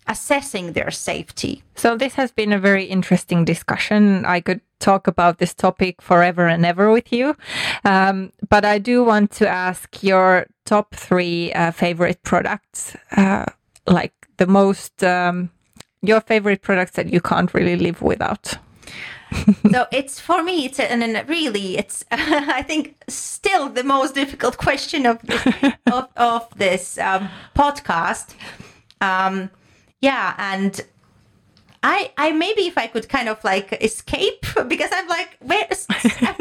reassessing 0.08 0.74
their 0.74 0.90
safety 0.90 1.62
So 1.76 1.96
this 1.96 2.14
has 2.14 2.32
been 2.32 2.52
a 2.52 2.58
very 2.58 2.84
interesting 2.84 3.44
discussion. 3.44 4.24
I 4.24 4.40
could 4.40 4.60
talk 4.78 5.06
about 5.06 5.38
this 5.38 5.54
topic 5.54 6.02
forever 6.02 6.46
and 6.46 6.64
ever 6.66 6.90
with 6.92 7.12
you, 7.12 7.36
um, 7.84 8.30
but 8.48 8.64
I 8.64 8.78
do 8.78 9.04
want 9.04 9.30
to 9.32 9.48
ask 9.48 10.02
your 10.02 10.46
top 10.64 10.94
three 10.94 11.52
uh, 11.52 11.72
favorite 11.72 12.22
products, 12.22 12.96
uh, 13.16 13.46
like 13.86 14.12
the 14.36 14.46
most 14.46 15.02
um, 15.02 15.50
your 16.02 16.20
favorite 16.20 16.62
products 16.62 16.92
that 16.92 17.12
you 17.12 17.20
can't 17.20 17.54
really 17.54 17.76
live 17.76 18.02
without. 18.02 18.58
so 19.70 19.86
it's 19.90 20.20
for 20.20 20.42
me 20.44 20.66
it's 20.66 20.78
and 20.78 21.28
really 21.28 21.76
it's 21.76 22.04
i 22.12 22.62
think 22.62 22.94
still 23.08 23.68
the 23.68 23.82
most 23.82 24.14
difficult 24.14 24.56
question 24.66 25.06
of 25.06 25.18
this, 25.22 25.46
of, 25.92 26.08
of 26.16 26.46
this 26.56 26.98
um, 26.98 27.28
podcast 27.56 28.34
um 29.00 29.50
yeah 30.08 30.34
and 30.52 30.74
I, 31.96 31.98
I 32.16 32.26
maybe 32.44 32.62
if 32.72 32.76
I 32.84 32.86
could 32.92 33.06
kind 33.16 33.28
of 33.28 33.38
like 33.52 33.68
escape 33.88 34.42
because 34.72 34.90
I'm 34.98 35.08
like 35.18 35.30
where 35.50 35.66
is 35.74 35.82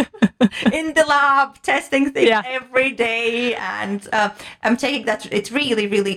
in 0.79 0.85
the 0.97 1.05
lab 1.13 1.49
testing 1.71 2.03
things 2.15 2.29
Yeah. 2.33 2.43
every 2.59 2.91
day 3.07 3.55
and 3.77 3.99
uh, 4.19 4.29
I'm 4.65 4.77
taking 4.85 5.03
that 5.09 5.19
it's 5.37 5.51
really 5.61 5.85
really 5.95 6.15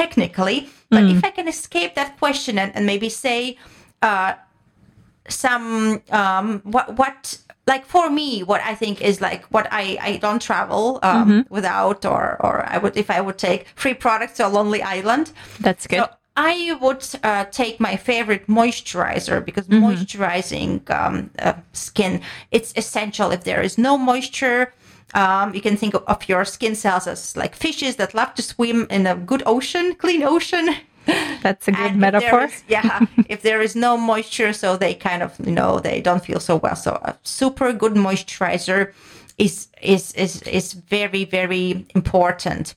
technically 0.00 0.58
but 0.94 1.04
if 1.14 1.20
I 1.28 1.30
can 1.38 1.46
escape 1.56 1.92
that 2.00 2.10
question 2.22 2.54
and, 2.62 2.70
and 2.76 2.82
maybe 2.92 3.08
say 3.26 3.38
uh, 4.08 4.32
some 5.28 6.02
um 6.10 6.60
what 6.74 6.86
what 7.00 7.38
like 7.66 7.84
for 7.94 8.06
me 8.10 8.28
what 8.50 8.60
i 8.72 8.74
think 8.82 9.00
is 9.00 9.16
like 9.28 9.42
what 9.54 9.66
i 9.82 9.84
i 10.08 10.10
don't 10.24 10.42
travel 10.50 10.98
um 11.02 11.46
without 11.58 12.04
or 12.04 12.24
or 12.46 12.54
i 12.74 12.76
would 12.82 12.94
if 13.04 13.08
i 13.16 13.20
would 13.26 13.38
take 13.38 13.60
free 13.74 13.94
products 13.94 14.34
to 14.36 14.46
a 14.46 14.50
lonely 14.58 14.82
island 14.82 15.32
That's 15.60 15.86
good. 15.86 16.00
so 16.04 16.08
I 16.36 16.76
would 16.80 17.06
uh, 17.22 17.44
take 17.44 17.78
my 17.78 17.96
favorite 17.96 18.48
moisturizer 18.48 19.44
because 19.44 19.68
moisturizing 19.68 20.88
um, 20.90 21.30
uh, 21.38 21.54
skin 21.72 22.20
it's 22.50 22.72
essential. 22.76 23.30
If 23.30 23.44
there 23.44 23.62
is 23.62 23.78
no 23.78 23.96
moisture, 23.96 24.72
um, 25.14 25.54
you 25.54 25.60
can 25.60 25.76
think 25.76 25.94
of, 25.94 26.28
your 26.28 26.44
skin 26.44 26.74
cells 26.74 27.06
as 27.06 27.36
like 27.36 27.54
fishes 27.54 27.96
that 27.96 28.14
love 28.14 28.34
to 28.34 28.42
swim 28.42 28.86
in 28.90 29.06
a 29.06 29.14
good 29.14 29.42
ocean, 29.46 29.94
clean 29.94 30.22
ocean. 30.24 30.74
That's 31.42 31.68
a 31.68 31.72
good 31.72 31.80
And 31.92 32.00
metaphor. 32.00 32.44
is- 32.44 32.64
yeah, 32.68 33.06
if 33.28 33.42
there 33.42 33.60
is 33.60 33.76
no 33.76 33.96
moisture, 33.96 34.52
so 34.52 34.76
they 34.76 34.94
kind 34.94 35.22
of 35.22 35.38
you 35.44 35.52
know 35.52 35.78
they 35.78 36.00
don't 36.00 36.24
feel 36.24 36.40
so 36.40 36.56
well. 36.56 36.74
So 36.76 36.98
a 37.04 37.16
super 37.22 37.72
good 37.72 37.92
moisturizer 37.92 38.92
is 39.38 39.68
is 39.82 40.12
is 40.12 40.42
is 40.42 40.72
very 40.72 41.24
very 41.24 41.86
important. 41.94 42.74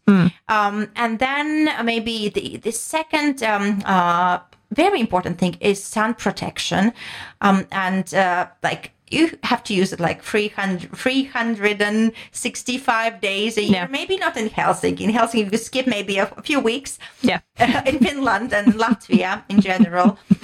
Um, 0.50 0.88
and 0.96 1.20
then 1.20 1.70
maybe 1.86 2.30
the 2.30 2.58
the 2.58 2.72
second 2.72 3.43
um, 3.43 3.82
uh, 3.86 4.39
very 4.72 5.00
important 5.00 5.38
thing 5.38 5.58
is 5.60 5.84
sun 5.84 6.13
protection, 6.13 6.93
um, 7.41 7.65
and 7.72 8.13
uh, 8.13 8.48
like. 8.63 8.91
You 9.10 9.38
have 9.43 9.63
to 9.65 9.74
use 9.74 9.93
it 9.93 10.00
like 10.00 10.24
300, 10.24 10.96
365 10.96 13.22
days 13.22 13.58
a 13.58 13.62
year. 13.62 13.72
Yeah. 13.72 13.88
Maybe 13.88 14.17
not 14.17 14.38
in 14.38 14.50
Helsinki. 14.50 15.02
In 15.02 15.12
Helsinki, 15.12 15.52
you 15.52 15.58
skip 15.58 15.88
maybe 15.88 16.17
a, 16.17 16.26
few 16.43 16.60
weeks 16.60 17.00
Yeah. 17.22 17.39
in 17.86 18.00
Finland 18.00 18.54
and 18.54 18.74
Latvia 18.74 19.43
in 19.50 19.62
general. 19.62 20.17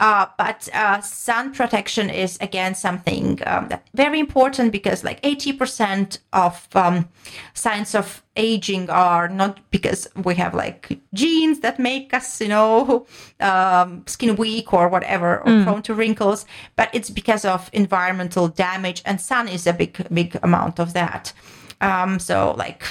Uh, 0.00 0.24
but 0.38 0.66
uh, 0.72 0.98
sun 1.02 1.52
protection 1.52 2.08
is 2.08 2.38
again 2.40 2.74
something 2.74 3.38
um, 3.44 3.68
that 3.68 3.86
very 3.92 4.18
important 4.18 4.72
because 4.72 5.04
like 5.04 5.20
80% 5.20 6.18
of 6.32 6.66
um, 6.74 7.06
signs 7.52 7.94
of 7.94 8.22
aging 8.40 8.88
are 8.88 9.28
not 9.28 9.60
because 9.70 10.08
we 10.24 10.34
have 10.36 10.54
like 10.54 10.98
genes 11.12 11.60
that 11.60 11.78
make 11.78 12.14
us, 12.14 12.40
you 12.40 12.48
know, 12.48 13.06
um, 13.40 14.02
skin 14.06 14.36
weak 14.36 14.72
or 14.72 14.88
whatever, 14.88 15.38
or 15.40 15.64
prone 15.64 15.82
to 15.82 15.94
wrinkles, 15.94 16.46
but 16.76 16.88
it's 16.92 17.10
because 17.10 17.44
of 17.44 17.68
environmental 17.72 18.48
damage, 18.48 19.02
and 19.04 19.20
sun 19.20 19.46
is 19.48 19.66
a 19.66 19.72
big, 19.72 19.92
big 20.12 20.38
amount 20.42 20.80
of 20.80 20.92
that. 20.94 21.32
Um, 21.80 22.18
so 22.18 22.54
like 22.56 22.82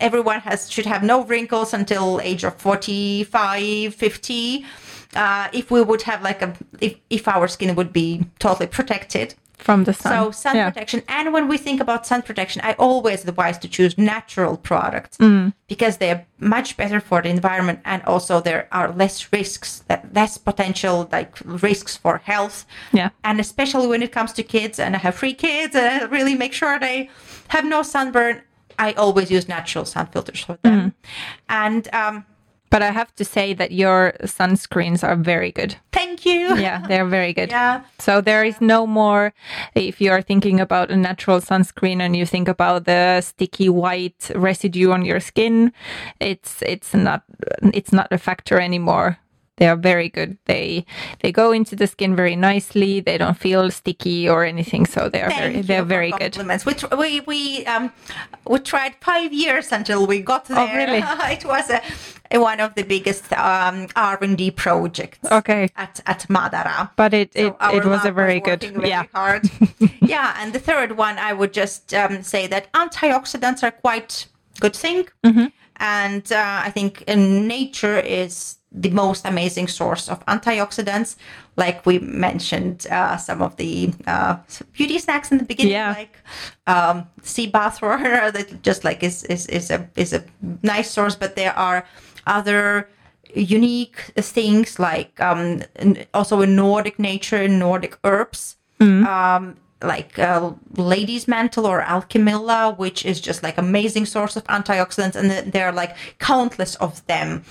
everyone 0.00 0.40
has 0.40 0.70
should 0.70 0.86
have 0.86 1.02
no 1.02 1.24
wrinkles 1.24 1.74
until 1.74 2.20
age 2.20 2.44
of 2.44 2.54
45 2.56 3.94
50 3.94 4.64
uh, 5.16 5.48
if 5.52 5.70
we 5.70 5.82
would 5.82 6.02
have 6.02 6.22
like 6.22 6.42
a 6.42 6.54
if, 6.80 6.96
if 7.10 7.26
our 7.26 7.48
skin 7.48 7.74
would 7.74 7.92
be 7.92 8.26
totally 8.38 8.66
protected 8.66 9.34
from 9.56 9.84
the 9.84 9.92
sun. 9.92 10.12
So 10.12 10.30
sun 10.30 10.56
yeah. 10.56 10.70
protection, 10.70 11.02
and 11.08 11.32
when 11.32 11.48
we 11.48 11.56
think 11.58 11.80
about 11.80 12.06
sun 12.06 12.22
protection, 12.22 12.60
I 12.64 12.74
always 12.78 13.24
advise 13.26 13.58
to 13.58 13.68
choose 13.68 13.96
natural 13.98 14.56
products 14.56 15.16
Mm. 15.18 15.52
because 15.66 15.96
they 15.96 16.10
are 16.10 16.24
much 16.38 16.76
better 16.76 17.00
for 17.00 17.22
the 17.22 17.30
environment, 17.30 17.80
and 17.84 18.02
also 18.04 18.40
there 18.40 18.68
are 18.70 18.92
less 18.92 19.32
risks, 19.32 19.82
that 19.88 20.12
less 20.14 20.36
potential 20.38 21.08
like 21.10 21.36
risks 21.44 21.96
for 21.96 22.18
health. 22.24 22.66
Yeah. 22.92 23.10
and 23.24 23.40
especially 23.40 23.86
when 23.86 24.02
it 24.02 24.12
comes 24.12 24.32
to 24.34 24.42
kids, 24.42 24.78
and 24.78 24.94
I 24.94 24.98
have 24.98 25.14
three 25.16 25.34
kids, 25.34 25.74
and 25.74 25.86
I 26.02 26.06
really 26.06 26.34
make 26.34 26.52
sure 26.52 26.78
they 26.78 27.08
have 27.48 27.64
no 27.64 27.82
sunburn. 27.82 28.42
I 28.78 28.92
always 28.92 29.30
use 29.30 29.48
natural 29.48 29.84
sun 29.86 30.06
filters 30.12 30.40
for 30.44 30.58
them, 30.62 30.78
Mm. 30.80 30.92
and 31.48 31.88
um, 31.94 32.24
But 32.70 32.82
I 32.82 32.90
have 32.90 33.14
to 33.16 33.24
say 33.24 33.54
that 33.54 33.70
your 33.72 34.12
sunscreens 34.22 35.02
are 35.04 35.16
very 35.16 35.52
good. 35.52 35.76
thank 35.92 36.26
you. 36.26 36.56
Yeah, 36.66 36.86
they're 36.88 37.08
very 37.08 37.32
good. 37.32 37.50
Yeah. 37.50 37.82
So 37.98 38.20
there 38.20 38.44
is 38.44 38.60
no 38.60 38.86
more 38.86 39.32
if 39.74 40.00
you 40.00 40.10
are 40.10 40.22
thinking 40.22 40.60
about 40.60 40.90
a 40.90 40.96
natural 40.96 41.40
sunscreen 41.40 42.00
and 42.00 42.16
you 42.16 42.26
think 42.26 42.48
about 42.48 42.84
the 42.84 43.20
sticky 43.20 43.68
white 43.68 44.30
residue 44.34 44.90
on 44.90 45.04
your 45.04 45.20
skin, 45.20 45.72
it's 46.20 46.62
it's 46.62 46.94
not 46.94 47.22
it's 47.74 47.92
not 47.92 48.08
a 48.10 48.18
factor 48.18 48.58
anymore. 48.60 49.18
They 49.56 49.68
are 49.68 49.76
very 49.76 50.08
good. 50.08 50.36
They 50.44 50.84
they 51.20 51.32
go 51.32 51.50
into 51.52 51.74
the 51.76 51.86
skin 51.86 52.14
very 52.14 52.36
nicely. 52.36 53.00
They 53.00 53.16
don't 53.18 53.38
feel 53.38 53.70
sticky 53.70 54.28
or 54.28 54.44
anything. 54.44 54.86
So 54.86 55.08
they 55.08 55.22
are 55.22 55.30
Thank 55.30 55.52
very 55.52 55.62
they're 55.62 55.84
very 55.84 56.10
good. 56.10 56.32
compliments. 56.32 56.66
We, 56.66 56.74
we 56.96 57.20
we 57.20 57.66
um 57.66 57.90
we 58.46 58.58
tried 58.58 58.94
five 59.00 59.32
years 59.32 59.72
until 59.72 60.06
we 60.06 60.20
got 60.20 60.44
there. 60.46 60.58
Oh, 60.58 60.74
really? 60.76 60.98
it 61.32 61.44
was 61.44 61.70
a, 61.70 62.38
one 62.38 62.60
of 62.60 62.74
the 62.74 62.82
biggest 62.82 63.32
um, 63.32 63.88
R 63.96 64.18
and 64.20 64.36
D 64.36 64.50
projects. 64.50 65.18
Okay. 65.30 65.70
At 65.76 66.00
at 66.06 66.26
Madara. 66.28 66.90
But 66.96 67.14
it 67.14 67.32
So 67.34 67.56
it, 67.60 67.74
it 67.76 67.84
was 67.84 68.04
a 68.04 68.12
very 68.12 68.40
good 68.40 68.62
working 68.62 68.74
very 68.80 68.88
yeah. 68.90 69.04
hard. 69.14 69.48
yeah, 70.02 70.36
and 70.40 70.52
the 70.52 70.58
third 70.60 70.96
one, 70.98 71.18
I 71.18 71.32
would 71.32 71.52
just 71.54 71.94
um, 71.94 72.22
say 72.22 72.46
that 72.48 72.70
antioxidants 72.72 73.62
are 73.62 73.70
quite 73.70 74.26
good 74.60 74.76
thing, 74.76 75.08
Mm-hmm. 75.24 75.46
and 75.76 76.30
uh, 76.32 76.60
I 76.64 76.70
think 76.70 77.02
in 77.06 77.46
nature 77.48 77.98
is 77.98 78.56
the 78.82 78.90
most 78.90 79.26
amazing 79.26 79.68
source 79.68 80.08
of 80.08 80.24
antioxidants. 80.26 81.16
Like 81.56 81.86
we 81.86 81.98
mentioned, 81.98 82.86
uh, 82.90 83.16
some 83.16 83.40
of 83.42 83.56
the 83.56 83.92
uh, 84.06 84.36
beauty 84.72 84.98
snacks 84.98 85.32
in 85.32 85.38
the 85.38 85.44
beginning, 85.44 85.72
Yeah. 85.72 85.94
like 85.94 86.16
um, 86.66 87.06
sea 87.22 87.46
buckthorn, 87.46 88.02
that 88.34 88.62
just 88.62 88.84
like 88.84 89.02
is 89.02 89.24
is 89.24 89.46
is 89.46 89.70
a 89.70 89.88
is 89.96 90.12
a 90.12 90.22
nice 90.62 90.90
source. 90.90 91.16
But 91.16 91.34
there 91.36 91.56
are 91.58 91.86
other 92.26 92.88
unique 93.34 93.96
things 94.16 94.78
like 94.78 95.18
um, 95.20 95.62
also 96.12 96.40
in 96.42 96.54
Nordic 96.56 96.98
nature, 96.98 97.48
Nordic 97.48 97.98
herbs. 98.04 98.56
Um, 98.80 99.56
like 99.82 100.18
uh, 100.18 100.52
ladies 100.76 101.26
mantle 101.28 101.66
or 101.66 101.82
alchemilla 101.82 102.76
which 102.78 103.04
is 103.04 103.20
just 103.20 103.42
like 103.42 103.56
amazing 103.58 104.06
source 104.06 104.36
of 104.36 104.44
antioxidants 104.44 105.14
and 105.16 105.30
th- 105.30 105.44
there 105.52 105.66
are 105.66 105.72
like 105.72 105.94
countless 106.18 106.76
of 106.76 107.06
them 107.06 107.42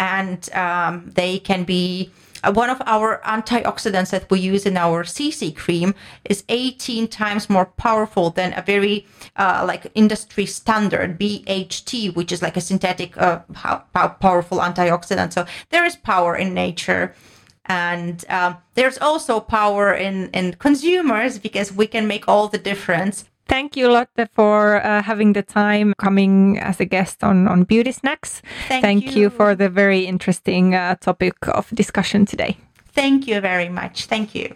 and 0.00 0.50
um, 0.54 1.10
they 1.14 1.38
can 1.38 1.62
be 1.62 2.10
uh, 2.42 2.50
one 2.50 2.70
of 2.70 2.80
our 2.86 3.20
antioxidants 3.26 4.08
that 4.10 4.30
we 4.30 4.40
use 4.40 4.64
in 4.64 4.78
our 4.78 5.04
CC 5.04 5.54
cream 5.54 5.94
is 6.24 6.42
18 6.48 7.06
times 7.08 7.50
more 7.50 7.66
powerful 7.66 8.30
than 8.30 8.54
a 8.54 8.62
very 8.62 9.06
uh, 9.36 9.62
like 9.68 9.92
industry 9.94 10.46
standard 10.46 11.20
BHT, 11.20 12.16
which 12.16 12.32
is 12.32 12.40
like 12.40 12.56
a 12.56 12.62
synthetic 12.62 13.14
uh, 13.18 13.40
pow- 13.52 13.84
pow- 13.92 14.08
powerful 14.08 14.58
antioxidant. 14.58 15.34
So 15.34 15.44
there 15.68 15.84
is 15.84 15.96
power 15.96 16.34
in 16.34 16.54
nature. 16.54 17.14
And 17.66 18.24
um, 18.30 18.56
there's 18.74 18.96
also 18.98 19.38
power 19.38 19.92
in, 19.92 20.30
in 20.30 20.54
consumers 20.54 21.38
because 21.38 21.70
we 21.70 21.86
can 21.86 22.06
make 22.08 22.26
all 22.26 22.48
the 22.48 22.58
difference. 22.58 23.26
Thank 23.50 23.76
you, 23.76 23.88
Lotte, 23.90 24.30
for 24.32 24.76
uh, 24.76 25.02
having 25.02 25.32
the 25.32 25.42
time 25.42 25.92
coming 25.98 26.56
as 26.60 26.78
a 26.78 26.84
guest 26.84 27.24
on, 27.24 27.48
on 27.48 27.64
Beauty 27.64 27.90
Snacks. 27.90 28.42
Thank 28.68 29.16
you. 29.16 29.22
you. 29.22 29.30
for 29.30 29.56
the 29.56 29.68
very 29.68 30.06
interesting 30.06 30.76
uh, 30.76 30.94
topic 31.00 31.34
of 31.48 31.68
discussion 31.74 32.26
today. 32.26 32.56
Thank 32.92 33.26
you 33.26 33.40
very 33.40 33.68
much. 33.68 34.06
Thank 34.06 34.36
you. 34.36 34.54